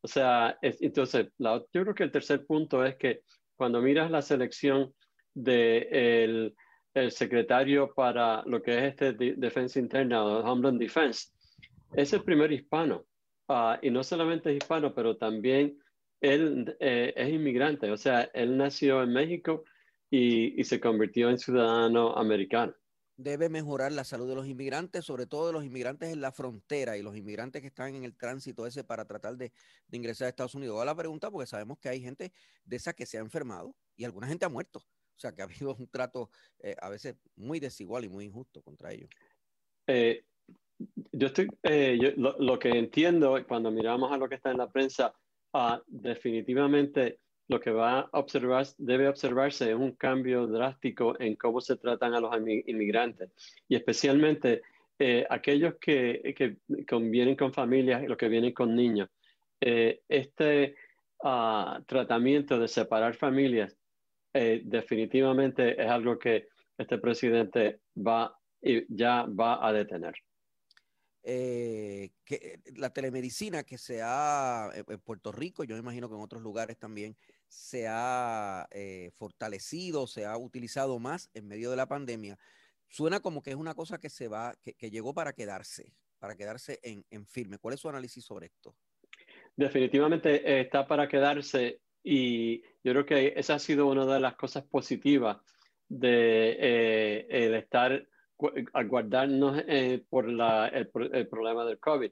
O 0.00 0.08
sea, 0.08 0.56
entonces, 0.62 1.28
yo 1.38 1.66
creo 1.82 1.94
que 1.94 2.04
el 2.04 2.12
tercer 2.12 2.46
punto 2.46 2.84
es 2.84 2.96
que 2.96 3.22
cuando 3.56 3.82
miras 3.82 4.10
la 4.10 4.22
selección 4.22 4.94
del 5.34 6.54
el 6.94 7.10
secretario 7.10 7.92
para 7.92 8.42
lo 8.46 8.62
que 8.62 8.78
es 8.78 8.84
este 8.84 9.12
Defensa 9.12 9.80
Interna, 9.80 10.24
Homeland 10.24 10.78
Defense, 10.78 11.28
es 11.92 12.12
el 12.12 12.22
primer 12.22 12.52
hispano. 12.52 13.04
Ah, 13.48 13.78
y 13.82 13.90
no 13.90 14.02
solamente 14.02 14.50
es 14.50 14.56
hispano, 14.56 14.94
pero 14.94 15.16
también 15.16 15.76
él 16.32 16.76
eh, 16.80 17.12
es 17.16 17.30
inmigrante. 17.30 17.90
O 17.90 17.96
sea, 17.96 18.22
él 18.34 18.56
nació 18.56 19.02
en 19.02 19.12
México 19.12 19.64
y, 20.10 20.60
y 20.60 20.64
se 20.64 20.80
convirtió 20.80 21.30
en 21.30 21.38
ciudadano 21.38 22.16
americano 22.16 22.74
debe 23.16 23.48
mejorar 23.48 23.92
la 23.92 24.04
salud 24.04 24.28
de 24.28 24.34
los 24.34 24.46
inmigrantes, 24.46 25.04
sobre 25.04 25.26
todo 25.26 25.46
de 25.46 25.52
los 25.52 25.64
inmigrantes 25.64 26.12
en 26.12 26.20
la 26.20 26.32
frontera 26.32 26.96
y 26.96 27.02
los 27.02 27.16
inmigrantes 27.16 27.62
que 27.62 27.68
están 27.68 27.94
en 27.94 28.04
el 28.04 28.16
tránsito 28.16 28.66
ese 28.66 28.82
para 28.82 29.04
tratar 29.04 29.36
de, 29.36 29.52
ingresar 29.92 30.26
a 30.26 30.28
Estados 30.30 30.54
Unidos. 30.54 30.80
A 30.80 30.84
la 30.84 30.94
pregunta 30.94 31.30
porque 31.30 31.46
sabemos 31.46 31.78
que 31.78 31.88
hay 31.88 32.00
gente 32.00 32.32
de 32.64 32.76
esa 32.76 32.92
que 32.92 33.06
se 33.06 33.18
ha 33.18 33.20
enfermado 33.20 33.74
y 33.96 34.04
alguna 34.04 34.26
gente 34.26 34.44
ha 34.44 34.48
muerto. 34.48 34.80
O 34.80 35.18
sea, 35.18 35.32
que 35.32 35.42
ha 35.42 35.44
habido 35.44 35.74
un 35.78 35.86
trato 35.88 36.30
eh, 36.58 36.74
a 36.80 36.88
veces 36.88 37.16
muy 37.36 37.60
desigual 37.60 38.04
y 38.04 38.08
muy 38.08 38.24
injusto 38.24 38.62
contra 38.62 38.92
ellos. 38.92 39.10
Eh, 39.86 40.24
yo 41.12 41.28
estoy, 41.28 41.46
eh, 41.62 42.14
lo, 42.16 42.58
que 42.58 42.70
entiendo 42.70 43.38
cuando 43.46 43.70
miramos 43.70 44.10
a 44.10 44.16
lo 44.16 44.28
que 44.28 44.34
está 44.34 44.50
en 44.50 44.58
la 44.58 44.72
prensa, 44.72 45.14
ah, 45.54 45.82
definitivamente 45.86 47.20
lo 47.48 47.60
que 47.60 47.70
va 47.70 48.00
a 48.00 48.08
observar, 48.12 48.66
debe 48.78 49.08
observarse 49.08 49.70
es 49.70 49.76
un 49.76 49.92
cambio 49.92 50.46
drástico 50.46 51.18
en 51.20 51.36
cómo 51.36 51.60
se 51.60 51.76
tratan 51.76 52.14
a 52.14 52.20
los 52.20 52.34
inmigrantes 52.66 53.30
y 53.68 53.76
especialmente 53.76 54.62
eh, 54.98 55.26
aquellos 55.28 55.74
que, 55.80 56.34
que, 56.36 56.56
vienen 57.00 57.36
con 57.36 57.52
familias 57.52 58.02
y 58.02 58.06
los 58.06 58.16
que 58.16 58.28
vienen 58.28 58.52
con 58.52 58.74
niños. 58.74 59.08
Eh, 59.60 60.02
este 60.08 60.76
ah, 61.22 61.82
tratamiento 61.86 62.58
de 62.58 62.68
separar 62.68 63.14
familias 63.14 63.76
eh, 64.32 64.62
definitivamente 64.64 65.80
es 65.80 65.88
algo 65.88 66.18
que 66.18 66.48
este 66.76 66.98
presidente 66.98 67.80
va 67.96 68.36
ya 68.88 69.26
va 69.26 69.66
a 69.66 69.72
detener. 69.72 70.14
Que 71.24 72.60
la 72.76 72.90
telemedicina 72.90 73.62
que 73.62 73.78
se 73.78 74.00
ha 74.02 74.70
en 74.74 75.00
Puerto 75.00 75.32
Rico, 75.32 75.64
yo 75.64 75.74
me 75.74 75.80
imagino 75.80 76.08
que 76.08 76.14
en 76.14 76.20
otros 76.20 76.42
lugares 76.42 76.78
también, 76.78 77.16
se 77.54 77.86
ha 77.88 78.66
eh, 78.72 79.12
fortalecido, 79.16 80.06
se 80.06 80.26
ha 80.26 80.36
utilizado 80.36 80.98
más 80.98 81.30
en 81.34 81.46
medio 81.46 81.70
de 81.70 81.76
la 81.76 81.86
pandemia, 81.86 82.36
suena 82.88 83.20
como 83.20 83.42
que 83.42 83.50
es 83.50 83.56
una 83.56 83.74
cosa 83.74 83.98
que 83.98 84.10
se 84.10 84.28
va, 84.28 84.54
que, 84.62 84.90
llegó 84.90 85.14
para 85.14 85.32
quedarse, 85.32 85.92
para 86.18 86.36
quedarse 86.36 86.80
en, 86.82 87.26
firme. 87.26 87.58
¿Cuál 87.58 87.74
es 87.74 87.80
su 87.80 87.88
análisis 87.88 88.24
sobre 88.24 88.46
esto? 88.46 88.74
Definitivamente 89.56 90.42
eh, 90.44 90.62
está 90.62 90.86
para 90.86 91.08
quedarse 91.08 91.80
y 92.02 92.60
yo 92.82 92.92
creo 92.92 93.06
que 93.06 93.34
esa 93.36 93.54
ha 93.54 93.58
sido 93.58 93.86
una 93.86 94.04
de 94.04 94.20
las 94.20 94.34
cosas 94.34 94.64
positivas 94.64 95.38
de 95.88 96.56
eh, 96.58 97.26
el 97.30 97.54
estar 97.54 98.06
aguardarnos 98.72 99.62
por 100.08 100.28
la, 100.28 100.68
el, 100.68 100.90
el, 101.12 101.28
problema 101.28 101.64
del 101.64 101.78
COVID. 101.78 102.10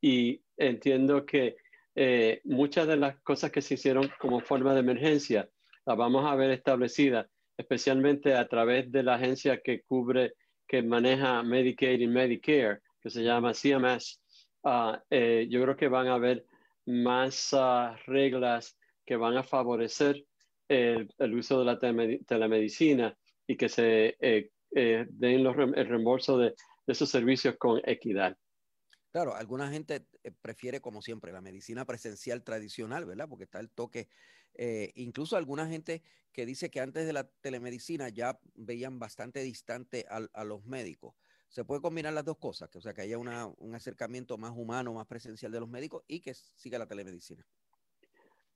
Y 0.00 0.42
entiendo 0.56 1.24
que 1.24 1.56
eh, 1.94 2.40
muchas 2.44 2.86
de 2.86 2.96
las 2.96 3.20
cosas 3.20 3.50
que 3.50 3.60
se 3.60 3.74
hicieron 3.74 4.10
como 4.18 4.40
forma 4.40 4.72
de 4.72 4.80
emergencia 4.80 5.48
las 5.84 5.96
vamos 5.96 6.24
a 6.24 6.34
ver 6.36 6.50
establecidas, 6.50 7.26
especialmente 7.56 8.34
a 8.34 8.48
través 8.48 8.90
de 8.90 9.02
la 9.02 9.14
agencia 9.14 9.60
que 9.60 9.82
cubre, 9.82 10.34
que 10.66 10.82
maneja 10.82 11.42
Medicaid 11.42 12.00
y 12.00 12.06
Medicare, 12.06 12.80
que 13.00 13.10
se 13.10 13.22
llama 13.22 13.52
CMS. 13.52 14.20
Ah, 14.64 15.02
eh, 15.10 15.46
yo 15.50 15.60
creo 15.62 15.76
que 15.76 15.88
van 15.88 16.06
a 16.06 16.14
haber 16.14 16.46
más 16.86 17.50
ah, 17.52 17.96
reglas 18.06 18.78
que 19.04 19.16
van 19.16 19.36
a 19.36 19.42
favorecer 19.42 20.24
el, 20.68 21.34
uso 21.34 21.58
de 21.58 21.64
la 21.64 21.78
telemedicina 21.78 23.14
y 23.46 23.56
que 23.56 23.68
se 23.68 24.16
eh, 24.20 24.50
den 24.74 25.44
los, 25.44 25.56
el 25.56 25.86
reembolso 25.86 26.38
de 26.38 26.54
esos 26.86 27.08
servicios 27.08 27.56
con 27.58 27.80
equidad. 27.84 28.36
Claro, 29.12 29.34
alguna 29.34 29.70
gente 29.70 30.06
eh, 30.24 30.32
prefiere, 30.40 30.80
como 30.80 31.02
siempre, 31.02 31.32
la 31.32 31.42
medicina 31.42 31.84
presencial 31.84 32.42
tradicional, 32.42 33.04
¿verdad? 33.04 33.28
Porque 33.28 33.44
está 33.44 33.60
el 33.60 33.70
toque. 33.70 34.08
Eh, 34.54 34.90
incluso 34.94 35.36
alguna 35.36 35.68
gente 35.68 36.02
que 36.32 36.46
dice 36.46 36.70
que 36.70 36.80
antes 36.80 37.06
de 37.06 37.12
la 37.12 37.28
telemedicina 37.42 38.08
ya 38.08 38.38
veían 38.54 38.98
bastante 38.98 39.40
distante 39.40 40.06
a, 40.08 40.44
los 40.44 40.64
médicos. 40.64 41.14
Se 41.48 41.62
puede 41.62 41.82
combinar 41.82 42.14
las 42.14 42.24
dos 42.24 42.38
cosas, 42.38 42.70
que, 42.70 42.78
o 42.78 42.80
sea, 42.80 42.94
que 42.94 43.02
haya 43.02 43.18
un 43.18 43.74
acercamiento 43.74 44.38
más 44.38 44.52
humano, 44.52 44.94
más 44.94 45.06
presencial 45.06 45.52
de 45.52 45.60
los 45.60 45.68
médicos 45.68 46.02
y 46.08 46.20
que 46.20 46.32
siga 46.32 46.78
la 46.78 46.86
telemedicina. 46.86 47.46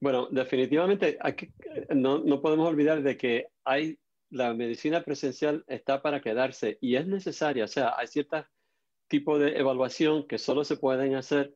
Bueno, 0.01 0.29
definitivamente 0.31 1.19
no, 1.95 2.19
no 2.21 2.41
podemos 2.41 2.67
olvidar 2.67 3.03
de 3.03 3.19
que 3.19 3.49
hay 3.65 3.99
la 4.31 4.55
medicina 4.55 5.03
presencial 5.03 5.65
está 5.69 6.03
para 6.03 6.21
quedarse 6.21 6.79
y 6.81 6.97
es 6.97 7.07
necesaria. 7.07 7.65
O 7.65 7.69
sea, 7.69 7.95
hay 7.97 8.07
ciertas 8.07 8.47
tipo 9.09 9.39
de 9.39 9.57
evaluación 9.59 10.27
que 10.27 10.39
solo 10.39 10.65
se 10.65 10.77
pueden 10.77 11.15
hacer 11.15 11.55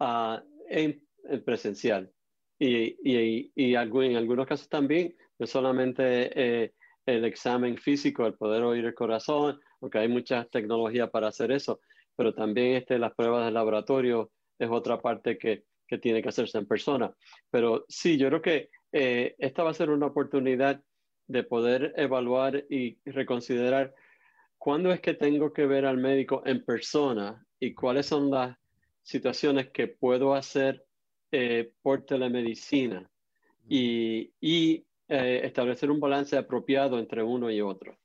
uh, 0.00 0.38
en, 0.68 1.02
presencial. 1.44 2.10
Y, 2.58 2.96
y, 3.04 3.52
y, 3.54 3.74
en 3.74 4.16
algunos 4.16 4.46
casos 4.46 4.68
también, 4.68 5.14
no 5.38 5.46
solamente 5.46 6.30
eh, 6.64 6.74
el 7.04 7.24
examen 7.24 7.76
físico, 7.76 8.26
el 8.26 8.34
poder 8.34 8.62
oír 8.62 8.86
el 8.86 8.94
corazón, 8.94 9.60
porque 9.78 9.98
hay 9.98 10.08
mucha 10.08 10.46
tecnología 10.46 11.10
para 11.10 11.28
hacer 11.28 11.52
eso, 11.52 11.80
pero 12.16 12.34
también 12.34 12.76
este, 12.76 12.98
las 12.98 13.14
pruebas 13.14 13.44
de 13.44 13.52
laboratorio 13.52 14.30
es 14.58 14.70
otra 14.70 15.02
parte 15.02 15.36
que, 15.36 15.64
que 15.86 15.98
tiene 15.98 16.22
que 16.22 16.30
hacerse 16.30 16.56
en 16.56 16.66
persona. 16.66 17.14
Pero 17.50 17.84
sí, 17.88 18.16
yo 18.16 18.28
creo 18.28 18.42
que 18.42 18.70
eh, 18.92 19.34
esta 19.38 19.62
va 19.62 19.70
a 19.70 19.74
ser 19.74 19.90
una 19.90 20.06
oportunidad 20.06 20.82
de 21.26 21.42
poder 21.42 21.92
evaluar 21.96 22.64
y 22.70 22.98
reconsiderar 23.04 23.94
¿cuándo 24.66 24.92
es 24.92 25.00
que 25.00 25.14
tengo 25.14 25.52
que 25.52 25.64
ver 25.64 25.86
al 25.86 25.96
médico 25.96 26.42
en 26.44 26.64
persona 26.64 27.46
y 27.60 27.72
cuáles 27.72 28.06
son 28.06 28.32
las 28.32 28.58
situaciones 29.02 29.70
que 29.70 29.86
puedo 29.86 30.34
hacer 30.34 30.84
eh, 31.30 31.72
por 31.82 32.04
telemedicina? 32.04 33.08
Y, 33.68 34.32
eh, 35.08 35.40
establecer 35.44 35.88
un 35.88 36.00
balance 36.00 36.36
apropiado 36.36 36.98
entre 36.98 37.22
uno 37.22 37.48
y 37.48 37.60
otro. 37.60 37.96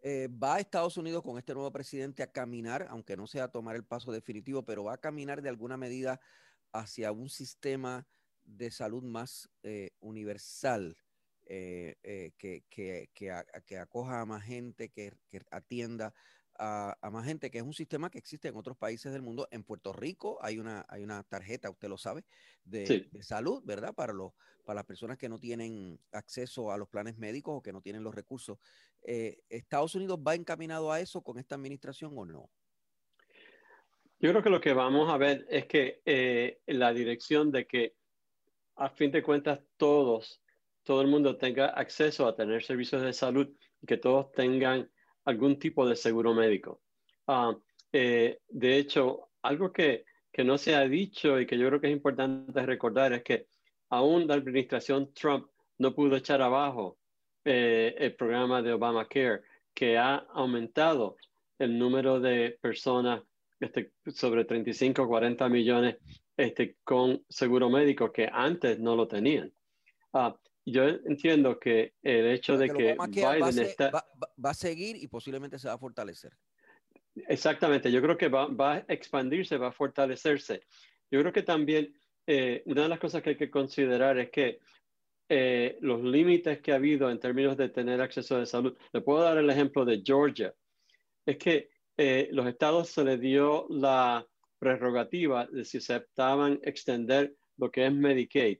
Eh, 0.00 0.28
va 0.28 0.54
a 0.54 0.60
Estados 0.60 0.96
Unidos 0.96 1.24
con 1.24 1.38
este 1.38 1.54
nuevo 1.54 1.72
presidente 1.72 2.22
a 2.22 2.30
caminar, 2.30 2.86
aunque 2.88 3.16
no 3.16 3.26
sea 3.26 3.48
tomar 3.48 3.74
el 3.74 3.84
paso 3.84 4.12
definitivo, 4.12 4.64
pero 4.64 4.84
va 4.84 4.94
a 4.94 4.98
caminar 4.98 5.42
de 5.42 5.48
alguna 5.48 5.76
medida 5.76 6.20
hacia 6.72 7.10
un 7.10 7.28
sistema 7.28 8.06
de 8.44 8.70
salud 8.70 9.02
más 9.02 9.50
universal. 9.98 10.96
Eh, 11.52 11.96
eh, 12.04 12.30
que, 12.38 12.62
que, 12.70 13.10
que, 13.12 13.76
acoja 13.76 14.20
a 14.20 14.24
más 14.24 14.44
gente, 14.44 14.88
que, 14.88 15.12
atienda 15.50 16.14
a, 16.56 16.96
más 17.10 17.26
gente, 17.26 17.50
que 17.50 17.58
es 17.58 17.64
un 17.64 17.74
sistema 17.74 18.08
que 18.08 18.18
existe 18.18 18.46
en 18.46 18.54
otros 18.54 18.76
países 18.76 19.12
del 19.12 19.22
mundo. 19.22 19.48
En 19.50 19.64
Puerto 19.64 19.92
Rico 19.92 20.38
hay 20.42 20.60
una, 20.60 20.86
hay 20.88 21.02
una 21.02 21.24
tarjeta, 21.24 21.68
usted 21.68 21.88
lo 21.88 21.98
sabe, 21.98 22.22
de, 22.62 23.08
salud, 23.20 23.64
¿verdad? 23.64 23.92
Para, 23.96 24.12
los, 24.12 24.30
para 24.64 24.76
las 24.76 24.84
personas 24.84 25.18
que 25.18 25.28
no 25.28 25.40
tienen 25.40 25.98
acceso 26.12 26.70
a 26.70 26.78
los 26.78 26.88
planes 26.88 27.18
médicos 27.18 27.56
o 27.56 27.62
que 27.62 27.72
no 27.72 27.82
tienen 27.82 28.04
los 28.04 28.14
recursos. 28.14 28.56
Eh, 29.02 29.40
¿Estados 29.48 29.96
Unidos 29.96 30.20
va 30.24 30.36
encaminado 30.36 30.92
a 30.92 31.00
eso 31.00 31.20
con 31.20 31.36
esta 31.36 31.56
administración 31.56 32.16
o 32.16 32.24
no? 32.26 32.48
Yo 34.20 34.30
creo 34.30 34.42
que 34.44 34.50
lo 34.50 34.60
que 34.60 34.72
vamos 34.72 35.10
a 35.10 35.16
ver 35.16 35.48
es 35.50 35.66
que 35.66 36.60
la 36.66 36.92
dirección 36.92 37.50
de 37.50 37.66
que 37.66 37.96
a 38.76 38.88
fin 38.90 39.10
de 39.10 39.24
cuentas 39.24 39.58
todos 39.76 40.40
todo 40.90 41.02
el 41.02 41.06
mundo 41.06 41.36
tenga 41.36 41.66
acceso 41.66 42.26
a 42.26 42.34
tener 42.34 42.64
servicios 42.64 43.00
de 43.00 43.12
salud 43.12 43.48
y 43.80 43.86
que 43.86 43.96
todos 43.96 44.32
tengan 44.32 44.90
algún 45.24 45.56
tipo 45.56 45.88
de 45.88 45.94
seguro 45.94 46.34
médico. 46.34 46.80
Ah, 47.28 47.56
eh, 47.92 48.40
de 48.48 48.76
hecho, 48.76 49.28
algo 49.40 49.72
que, 49.72 50.04
que, 50.32 50.42
no 50.42 50.58
se 50.58 50.74
ha 50.74 50.80
dicho 50.88 51.38
y 51.38 51.46
que 51.46 51.56
yo 51.56 51.68
creo 51.68 51.80
que 51.80 51.86
es 51.86 51.92
importante 51.92 52.66
recordar 52.66 53.12
es 53.12 53.22
que 53.22 53.46
aún 53.90 54.26
la 54.26 54.34
administración 54.34 55.14
Trump 55.14 55.46
no 55.78 55.94
pudo 55.94 56.16
echar 56.16 56.42
abajo 56.42 56.98
eh, 57.44 57.94
el 57.96 58.16
programa 58.16 58.60
de 58.60 58.72
Obamacare, 58.72 59.42
que 59.72 59.96
ha 59.96 60.16
aumentado 60.16 61.18
el 61.60 61.78
número 61.78 62.18
de 62.18 62.58
personas 62.60 63.22
este, 63.60 63.92
sobre 64.08 64.44
35 64.44 65.02
o 65.02 65.06
40 65.06 65.48
millones 65.48 65.98
este, 66.36 66.78
con 66.82 67.24
seguro 67.28 67.70
médico 67.70 68.10
que 68.10 68.28
antes 68.32 68.80
no 68.80 68.96
lo 68.96 69.06
tenían. 69.06 69.52
Ah, 70.12 70.34
yo 70.64 70.84
entiendo 70.84 71.58
que 71.58 71.94
el 72.02 72.26
hecho 72.26 72.56
de 72.56 72.68
que, 72.68 72.96
Biden 72.96 73.42
va, 73.42 73.48
está... 73.48 73.90
va, 73.90 74.50
a 74.50 74.54
seguir 74.54 74.96
y 74.96 75.06
posiblemente 75.08 75.58
se 75.58 75.68
va 75.68 75.74
a 75.74 75.78
fortalecer. 75.78 76.32
Exactamente, 77.14 77.90
yo 77.90 78.00
creo 78.00 78.16
que 78.16 78.28
va, 78.28 78.46
va, 78.46 78.74
a 78.74 78.84
expandirse, 78.88 79.56
va 79.56 79.68
a 79.68 79.72
fortalecerse. 79.72 80.62
Yo 81.10 81.20
creo 81.20 81.32
que 81.32 81.42
también 81.42 81.92
eh, 82.26 82.62
una 82.66 82.82
de 82.82 82.88
las 82.88 83.00
cosas 83.00 83.22
que 83.22 83.30
hay 83.30 83.36
que 83.36 83.50
considerar 83.50 84.18
es 84.18 84.30
que 84.30 84.60
eh, 85.28 85.78
los 85.80 86.02
límites 86.02 86.60
que 86.60 86.72
ha 86.72 86.76
habido 86.76 87.10
en 87.10 87.20
términos 87.20 87.56
de 87.56 87.68
tener 87.68 88.00
acceso 88.00 88.36
a 88.36 88.46
salud, 88.46 88.76
le 88.92 89.00
puedo 89.00 89.22
dar 89.22 89.38
el 89.38 89.50
ejemplo 89.50 89.84
de 89.84 90.02
Georgia, 90.04 90.54
es 91.26 91.36
que 91.38 91.70
eh, 91.96 92.28
los 92.32 92.46
estados 92.46 92.88
se 92.88 93.04
les 93.04 93.20
dio 93.20 93.66
la 93.68 94.26
prerrogativa 94.58 95.46
de 95.46 95.64
si 95.64 95.78
aceptaban 95.78 96.60
extender 96.62 97.34
lo 97.56 97.70
que 97.70 97.86
es 97.86 97.92
Medicaid. 97.92 98.58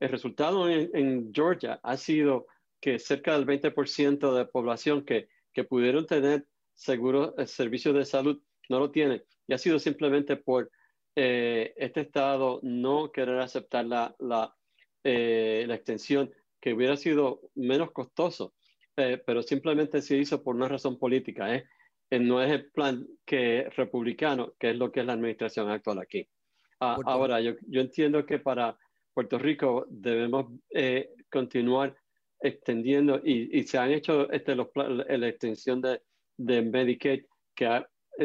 El 0.00 0.08
resultado 0.08 0.68
en, 0.68 1.32
Georgia 1.32 1.78
ha 1.82 1.96
sido 1.96 2.46
que 2.80 2.98
cerca 2.98 3.38
del 3.38 3.46
20% 3.46 4.34
de 4.34 4.46
población 4.46 5.04
que, 5.04 5.28
que 5.52 5.64
pudieron 5.64 6.06
tener 6.06 6.46
seguro, 6.74 7.34
el 7.36 7.46
servicio 7.46 7.92
de 7.92 8.06
salud 8.06 8.40
no 8.70 8.78
lo 8.78 8.90
tiene. 8.90 9.24
Y 9.46 9.52
ha 9.52 9.58
sido 9.58 9.78
simplemente 9.78 10.36
por 10.36 10.70
eh, 11.14 11.74
este 11.76 12.00
estado 12.00 12.60
no 12.62 13.12
querer 13.12 13.38
aceptar 13.40 13.84
la, 13.84 14.14
la, 14.18 14.54
eh, 15.04 15.64
la, 15.68 15.74
extensión 15.74 16.32
que 16.60 16.72
hubiera 16.72 16.96
sido 16.96 17.42
menos 17.54 17.90
costoso, 17.90 18.54
eh, 18.96 19.22
pero 19.26 19.42
simplemente 19.42 20.00
se 20.00 20.16
hizo 20.16 20.42
por 20.42 20.54
una 20.54 20.68
razón 20.68 20.98
política. 20.98 21.54
¿eh? 21.54 21.64
No 22.10 22.42
es 22.42 22.50
el 22.50 22.70
plan 22.70 23.06
que 23.26 23.68
republicano, 23.76 24.54
que 24.58 24.70
es 24.70 24.76
lo 24.76 24.90
que 24.90 25.00
es 25.00 25.06
la 25.06 25.12
administración 25.12 25.68
actual 25.68 25.98
aquí. 25.98 26.26
Ah, 26.80 26.96
ahora, 27.04 27.40
yo, 27.42 27.52
yo, 27.66 27.82
entiendo 27.82 28.24
que 28.24 28.38
para 28.38 28.78
Puerto 29.14 29.38
Rico 29.38 29.86
debemos 29.88 30.52
continuar 31.30 31.96
extendiendo 32.40 33.20
y, 33.22 33.58
y, 33.58 33.64
se 33.64 33.78
han 33.78 33.90
hecho 33.90 34.30
este, 34.30 34.54
los, 34.54 34.68
la 34.74 35.28
extensión 35.28 35.82
de, 35.82 36.00
Medicaid 36.38 37.24
que 37.54 37.66
ha, 37.66 37.76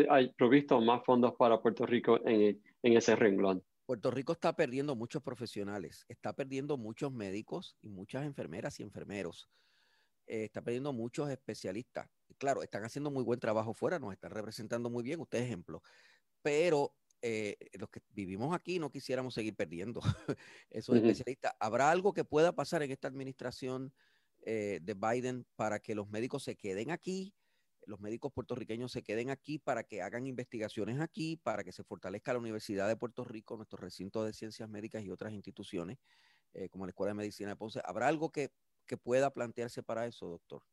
ha 0.10 0.19
provisto 0.38 0.80
más 0.80 1.04
fondos 1.04 1.34
para 1.38 1.62
Puerto 1.62 1.86
Rico 1.86 2.19
en, 2.26 2.62
en 2.82 2.98
ese 2.98 3.15
renglón. 3.15 3.63
Puerto 3.86 4.10
Rico 4.10 4.34
está 4.34 4.56
perdiendo 4.56 4.95
muchos 4.95 5.21
profesionales, 5.21 6.06
está 6.08 6.34
perdiendo 6.34 6.78
muchos 6.78 7.12
médicos 7.12 7.78
y 7.82 7.89
muchas 7.89 8.26
enfermeras 8.26 8.80
y 8.80 8.84
enfermeros, 8.84 9.48
eh, 10.26 10.45
está 10.45 10.62
perdiendo 10.62 10.91
muchos 10.91 11.30
especialistas. 11.30 12.10
Claro, 12.39 12.63
están 12.63 12.84
haciendo 12.84 13.12
muy 13.12 13.24
buen 13.24 13.39
trabajo 13.39 13.74
fuera, 13.74 14.00
nos 14.00 14.13
están 14.13 14.32
representando 14.32 14.89
muy 14.89 15.04
bien, 15.04 15.19
usted 15.19 15.39
ejemplo, 15.39 15.84
pero 16.41 16.95
eh, 17.21 17.58
los 17.80 17.89
que 17.89 18.01
vivimos 18.12 18.54
aquí 18.54 18.80
no 18.80 18.91
quisiéramos 18.91 19.34
seguir 19.34 19.56
perdiendo 19.56 20.01
esos 20.69 20.95
especialistas. 20.95 21.54
¿Habrá 21.60 21.91
algo 21.91 22.13
que 22.13 22.23
pueda 22.23 22.54
pasar 22.54 22.84
en 22.84 22.91
esta 22.91 23.08
administración 23.08 23.93
eh, 24.45 24.80
de 24.82 24.93
Biden 24.93 25.45
para 25.56 25.80
que 25.80 25.95
los 25.95 26.10
médicos 26.10 26.43
se 26.43 26.56
queden 26.56 26.91
aquí? 26.91 27.34
los 27.88 27.99
médicos 27.99 28.32
puertorriqueños 28.34 28.91
se 28.91 29.04
queden 29.04 29.30
aquí 29.30 29.60
para 29.60 29.84
que 29.84 30.01
hagan 30.01 30.28
investigaciones 30.28 30.99
aquí, 30.99 31.38
para 31.38 31.63
que 31.63 31.71
se 31.71 31.84
fortalezca 31.84 32.34
la 32.34 32.39
Universidad 32.39 32.88
de 32.88 32.95
Puerto 32.95 33.23
Rico, 33.23 33.56
nuestro 33.56 33.78
recinto 33.78 34.23
de 34.23 34.34
ciencias 34.34 34.67
médicas 34.69 35.04
y 35.04 35.12
otras 35.12 35.34
instituciones, 35.34 35.99
eh, 36.54 36.69
como 36.69 36.86
la 36.86 36.89
Escuela 36.89 37.12
de 37.12 37.15
Medicina 37.15 37.49
de 37.49 37.56
Ponce. 37.56 37.82
¿Habrá 37.84 38.08
algo 38.08 38.32
que, 38.32 38.49
que, 38.86 38.97
pueda 38.97 39.32
plantearse 39.32 39.84
para 39.84 40.06
eso, 40.06 40.28
doctor? 40.28 40.63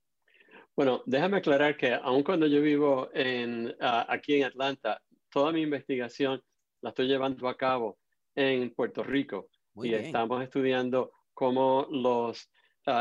Bueno, 0.75 1.03
déjame 1.07 1.39
aclarar 1.39 1.77
que 1.77 1.95
aun 1.95 2.23
cuando 2.23 2.47
yo 2.47 2.63
vivo 2.63 3.11
en, 3.13 3.75
aquí 3.81 4.37
en 4.37 4.45
Atlanta, 4.45 5.03
toda 5.33 5.51
mi 5.51 5.63
investigación 5.63 6.41
la 6.83 6.91
estoy 6.91 7.09
llevando 7.09 7.49
a 7.49 7.57
cabo 7.57 7.99
en 8.35 8.73
Puerto 8.75 9.03
Rico. 9.03 9.49
Y 9.77 9.95
estamos 9.95 10.43
estudiando 10.43 11.13
cómo 11.33 11.89
los, 11.91 12.51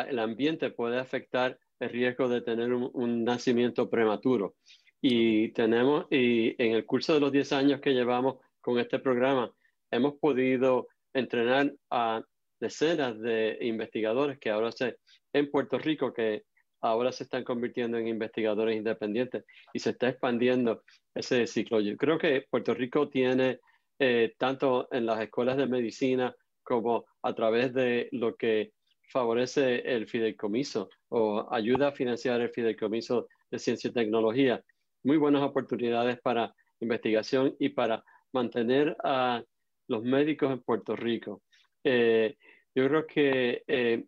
el 0.08 0.18
ambiente 0.20 0.72
puede 0.72 0.98
afectar 0.98 1.60
el 1.80 1.90
riesgo 1.90 2.30
de 2.30 2.42
tener 2.42 2.74
un, 2.74 3.24
nacimiento 3.24 3.90
prematuro. 3.90 4.56
Y 5.02 5.50
tenemos, 5.50 6.06
y 6.10 6.56
en 6.64 6.76
el 6.76 6.86
curso 6.86 7.14
de 7.14 7.20
los 7.20 7.32
10 7.32 7.52
años 7.54 7.82
que 7.82 7.94
llevamos 7.94 8.38
con 8.62 8.80
este 8.80 9.00
programa, 9.00 9.52
hemos 9.90 10.14
podido 10.20 10.88
entrenar 11.14 11.74
a 11.90 12.24
decenas 12.60 13.20
de 13.20 13.58
investigadores 13.62 14.38
que 14.40 14.52
ahora 14.52 14.72
se, 14.72 14.98
en 15.34 15.50
Puerto 15.50 15.78
Rico, 15.80 16.14
que 16.14 16.44
ahora 16.82 17.12
se 17.12 17.24
están 17.24 17.44
convirtiendo 17.44 17.98
en 17.98 18.08
investigadores 18.08 18.76
independientes 18.76 19.46
y 19.74 19.80
se 19.80 19.92
está 19.92 20.10
expandiendo 20.10 20.84
ese 21.14 21.48
ciclo. 21.48 21.80
Yo 21.80 21.96
creo 21.98 22.18
que 22.18 22.46
Puerto 22.50 22.74
Rico 22.74 23.10
tiene, 23.10 23.60
eh, 24.00 24.34
tanto 24.38 24.88
en 24.92 25.06
las 25.06 25.22
escuelas 25.22 25.58
de 25.58 25.68
medicina 25.68 26.36
como 26.64 27.06
a 27.22 27.34
través 27.34 27.74
de 27.74 28.10
lo 28.12 28.36
que 28.36 28.74
favorece 29.08 29.80
el 29.80 30.08
fideicomiso 30.08 30.90
o 31.10 31.48
ayuda 31.54 31.90
a 31.90 31.92
financiar 31.92 32.42
el 32.42 32.50
fideicomiso 32.50 33.28
de 33.50 33.60
ciencia 33.60 33.90
y 33.90 33.94
tecnología. 33.94 34.64
Muy 35.04 35.18
buenas 35.18 35.44
oportunidades 35.44 36.20
para 36.22 36.54
investigación 36.80 37.56
y 37.60 37.70
para 37.70 38.04
mantener 38.32 38.96
a 39.04 39.44
los 39.88 40.04
médicos 40.04 40.52
en 40.52 40.62
Puerto 40.62 40.96
Rico. 40.96 41.42
Eh, 41.84 42.38
yo 42.74 42.88
creo 42.88 43.06
que 43.06 43.64
eh, 43.68 44.06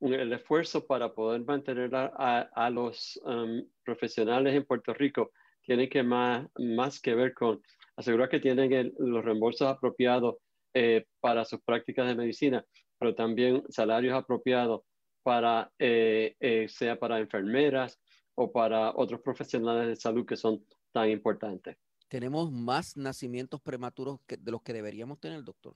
el 0.00 0.32
esfuerzo 0.32 0.86
para 0.86 1.12
poder 1.12 1.44
mantener 1.44 1.90
a, 1.94 2.70
los 2.70 3.20
um, 3.24 3.62
profesionales 3.84 4.54
en 4.54 4.64
Puerto 4.64 4.94
Rico 4.94 5.32
tiene 5.62 5.88
que 5.88 6.02
más, 6.02 6.46
más 6.58 7.00
que 7.00 7.14
ver 7.14 7.34
con 7.34 7.60
asegurar 7.96 8.28
que 8.28 8.40
tienen 8.40 8.92
los 8.98 9.24
reembolsos 9.24 9.68
apropiados 9.68 10.36
eh, 10.74 11.04
para 11.20 11.44
sus 11.44 11.60
prácticas 11.60 12.06
de 12.06 12.14
medicina, 12.14 12.64
pero 12.98 13.14
también 13.14 13.62
salarios 13.68 14.14
apropiados 14.14 14.82
para, 15.22 15.70
eh, 15.78 16.34
eh, 16.40 16.66
sea 16.68 16.98
para 16.98 17.18
enfermeras 17.18 18.00
o 18.34 18.50
para 18.50 18.92
otros 18.96 19.20
profesionales 19.20 19.88
de 19.88 19.96
salud 19.96 20.26
que 20.26 20.36
son 20.36 20.64
tan 20.92 21.10
importantes. 21.10 21.76
¿Tenemos 22.08 22.50
más 22.50 22.96
nacimientos 22.96 23.60
prematuros 23.60 24.18
de 24.26 24.50
los 24.50 24.62
que 24.62 24.72
deberíamos 24.72 25.18
tener, 25.20 25.42
doctor? 25.42 25.74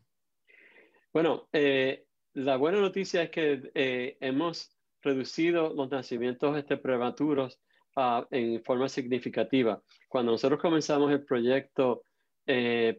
Bueno, 1.13 1.49
eh, 1.53 2.05
la 2.37 2.57
buena 2.57 2.81
noticia 2.81 3.23
es 3.23 3.31
que 3.31 4.17
hemos 4.21 4.71
reducido 5.03 5.73
los 5.73 5.91
nacimientos 5.91 6.57
este, 6.57 6.77
prematuros 6.77 7.59
uh, 7.97 8.25
en 8.31 8.63
forma 8.63 8.89
significativa. 8.89 9.83
Cuando 10.09 10.33
nosotros 10.33 10.61
comenzamos 10.61 11.11
el 11.13 11.25
proyecto 11.25 12.03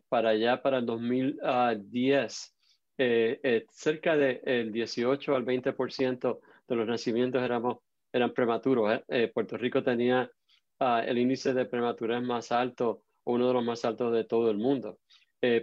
para 0.09 0.29
allá, 0.29 0.61
para 0.61 0.79
el 0.79 0.85
2010, 0.85 2.57
eh, 2.97 3.39
eh, 3.43 3.65
cerca 3.69 4.17
del 4.17 4.71
18 4.71 5.35
al 5.35 5.45
20% 5.45 6.39
de 6.67 6.75
los 6.75 6.87
nacimientos 6.87 7.43
éramos, 7.43 7.77
eran 8.11 8.33
prematuros. 8.33 9.01
¿eh? 9.07 9.31
Puerto 9.31 9.55
Rico 9.55 9.83
tenía 9.83 10.29
ah, 10.79 11.03
el 11.05 11.19
índice 11.19 11.53
de 11.53 11.65
prematurez 11.65 12.23
más 12.23 12.51
alto, 12.51 13.03
uno 13.25 13.47
de 13.47 13.53
los 13.53 13.63
más 13.63 13.85
altos 13.85 14.13
de 14.13 14.23
todo 14.23 14.49
el 14.49 14.57
mundo. 14.57 14.97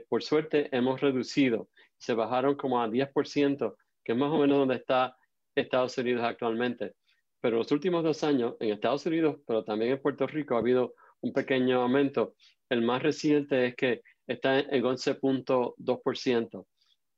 por 0.09 0.23
suerte 0.23 0.69
hemos 0.71 1.01
reducido, 1.01 1.69
se 2.05 2.15
bajaron 2.15 2.57
como 2.57 2.81
a 2.83 2.89
10%, 2.89 3.77
que 4.05 4.13
es 4.13 4.19
más 4.19 4.31
o 4.31 4.39
menos 4.39 4.59
donde 4.59 4.77
está 4.77 5.17
Estados 5.55 5.97
Unidos 5.99 6.25
actualmente. 6.25 6.95
Pero 7.41 7.59
los 7.59 7.73
últimos 7.73 8.03
dos 8.05 8.23
años 8.25 8.55
en 8.61 8.71
Estados 8.71 9.07
Unidos, 9.07 9.37
pero 9.47 9.65
también 9.65 9.93
en 9.93 10.03
Puerto 10.03 10.27
Rico, 10.27 10.55
ha 10.55 10.59
habido 10.59 10.95
un 11.21 11.33
pequeño 11.33 11.83
aumento. 11.83 12.35
El 12.69 12.83
más 12.83 13.03
reciente 13.03 13.67
es 13.67 13.77
que 13.77 14.03
está 14.27 14.59
en 14.59 14.83
11.2% 14.83 16.67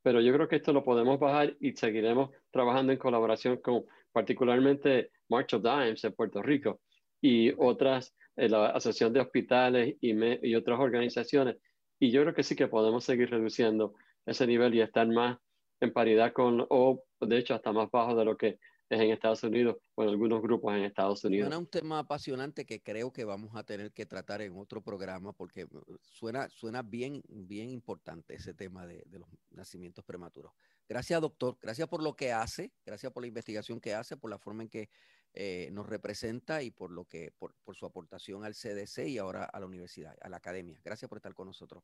pero 0.07 0.21
yo 0.21 0.31
creo 0.31 0.47
que 0.47 0.55
esto 0.55 0.71
lo 0.71 0.85
podemos 0.85 1.19
bajar 1.19 1.57
y 1.59 1.73
seguiremos 1.73 2.29
trabajando 2.49 2.93
en 2.93 2.97
colaboración 2.97 3.57
con 3.57 3.83
particularmente 4.13 5.11
March 5.27 5.53
of 5.53 5.63
Dimes 5.63 6.01
en 6.01 6.13
Puerto 6.13 6.41
Rico 6.41 6.79
y 7.19 7.51
otras, 7.57 8.15
eh, 8.37 8.47
la 8.47 8.67
Asociación 8.67 9.11
de 9.11 9.19
Hospitales 9.19 9.97
y, 9.99 10.13
y 10.47 10.55
otras 10.55 10.79
organizaciones. 10.79 11.57
Y 11.99 12.09
yo 12.09 12.21
creo 12.21 12.33
que 12.33 12.43
sí 12.43 12.55
que 12.55 12.69
podemos 12.69 13.03
seguir 13.03 13.29
reduciendo 13.29 13.95
ese 14.27 14.45
nivel 14.45 14.75
y 14.75 14.81
estar 14.81 15.07
más 15.07 15.39
en 15.79 15.93
paridad 15.93 16.33
con, 16.33 16.65
o 16.69 17.03
de 17.21 17.37
hecho 17.37 17.55
hasta 17.55 17.71
más 17.71 17.89
bajo 17.89 18.15
de 18.15 18.25
lo 18.25 18.37
que 18.37 18.59
es 18.89 19.01
en 19.01 19.11
Estados 19.11 19.43
Unidos 19.43 19.77
o 19.95 20.03
en 20.03 20.09
algunos 20.09 20.41
grupos 20.41 20.73
en 20.73 20.83
Estados 20.83 21.23
Unidos. 21.23 21.47
Suena 21.47 21.57
un 21.57 21.67
tema 21.67 21.99
apasionante 21.99 22.65
que 22.65 22.81
creo 22.81 23.11
que 23.11 23.25
vamos 23.25 23.55
a 23.55 23.63
tener 23.63 23.91
que 23.91 24.05
tratar 24.05 24.41
en 24.41 24.57
otro 24.57 24.81
programa 24.81 25.33
porque 25.33 25.65
uh, 25.65 25.97
suena, 26.01 26.47
suena 26.49 26.83
bien, 26.83 27.21
bien 27.27 27.69
importante 27.69 28.35
ese 28.35 28.53
tema 28.53 28.85
de, 28.85 29.03
los 29.11 29.27
nacimientos 29.51 30.05
prematuros. 30.05 30.53
Gracias, 30.87 31.19
doctor. 31.19 31.57
Gracias 31.61 31.87
por 31.87 32.01
lo 32.01 32.15
que 32.15 32.31
hace, 32.31 32.71
gracias 32.85 33.11
por 33.11 33.23
la 33.23 33.27
investigación 33.27 33.79
que 33.79 33.93
hace, 33.93 34.15
por 34.15 34.29
la 34.29 34.39
forma 34.39 34.63
en 34.63 34.69
que 34.69 34.89
eh, 35.33 35.69
nos 35.71 35.85
representa 35.85 36.63
y 36.63 36.71
por 36.71 36.91
lo 36.91 37.05
que, 37.05 37.33
por, 37.37 37.55
por 37.63 37.75
su 37.75 37.85
aportación 37.85 38.45
al 38.45 38.55
CDC 38.55 39.07
y 39.07 39.17
ahora 39.17 39.43
a 39.43 39.59
la 39.59 39.65
universidad, 39.65 40.15
a 40.21 40.29
la 40.29 40.37
academia. 40.37 40.79
Gracias 40.83 41.09
por 41.09 41.17
estar 41.17 41.33
con 41.33 41.47
nosotros. 41.47 41.83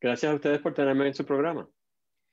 Gracias 0.00 0.30
a 0.30 0.34
ustedes 0.34 0.60
por 0.60 0.74
tenerme 0.74 1.08
en 1.08 1.14
su 1.14 1.24
programa 1.24 1.68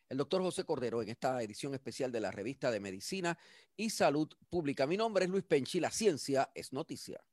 el 0.10 0.17
doctor 0.17 0.41
José 0.41 0.63
Cordero 0.63 1.01
en 1.01 1.10
esta 1.10 1.41
edición 1.41 1.73
especial 1.73 2.12
de 2.12 2.19
la 2.19 2.32
revista 2.32 2.71
de 2.71 2.80
Medicina 2.80 3.38
y 3.75 3.89
Salud 3.89 4.30
Pública. 4.49 4.86
Mi 4.88 4.97
nombre 4.97 5.25
es 5.25 5.32
Luis 5.32 5.43
Penchi, 5.43 5.80
la 5.80 5.91
ciencia 5.91 6.51
es 6.54 6.73
noticia. 6.73 7.23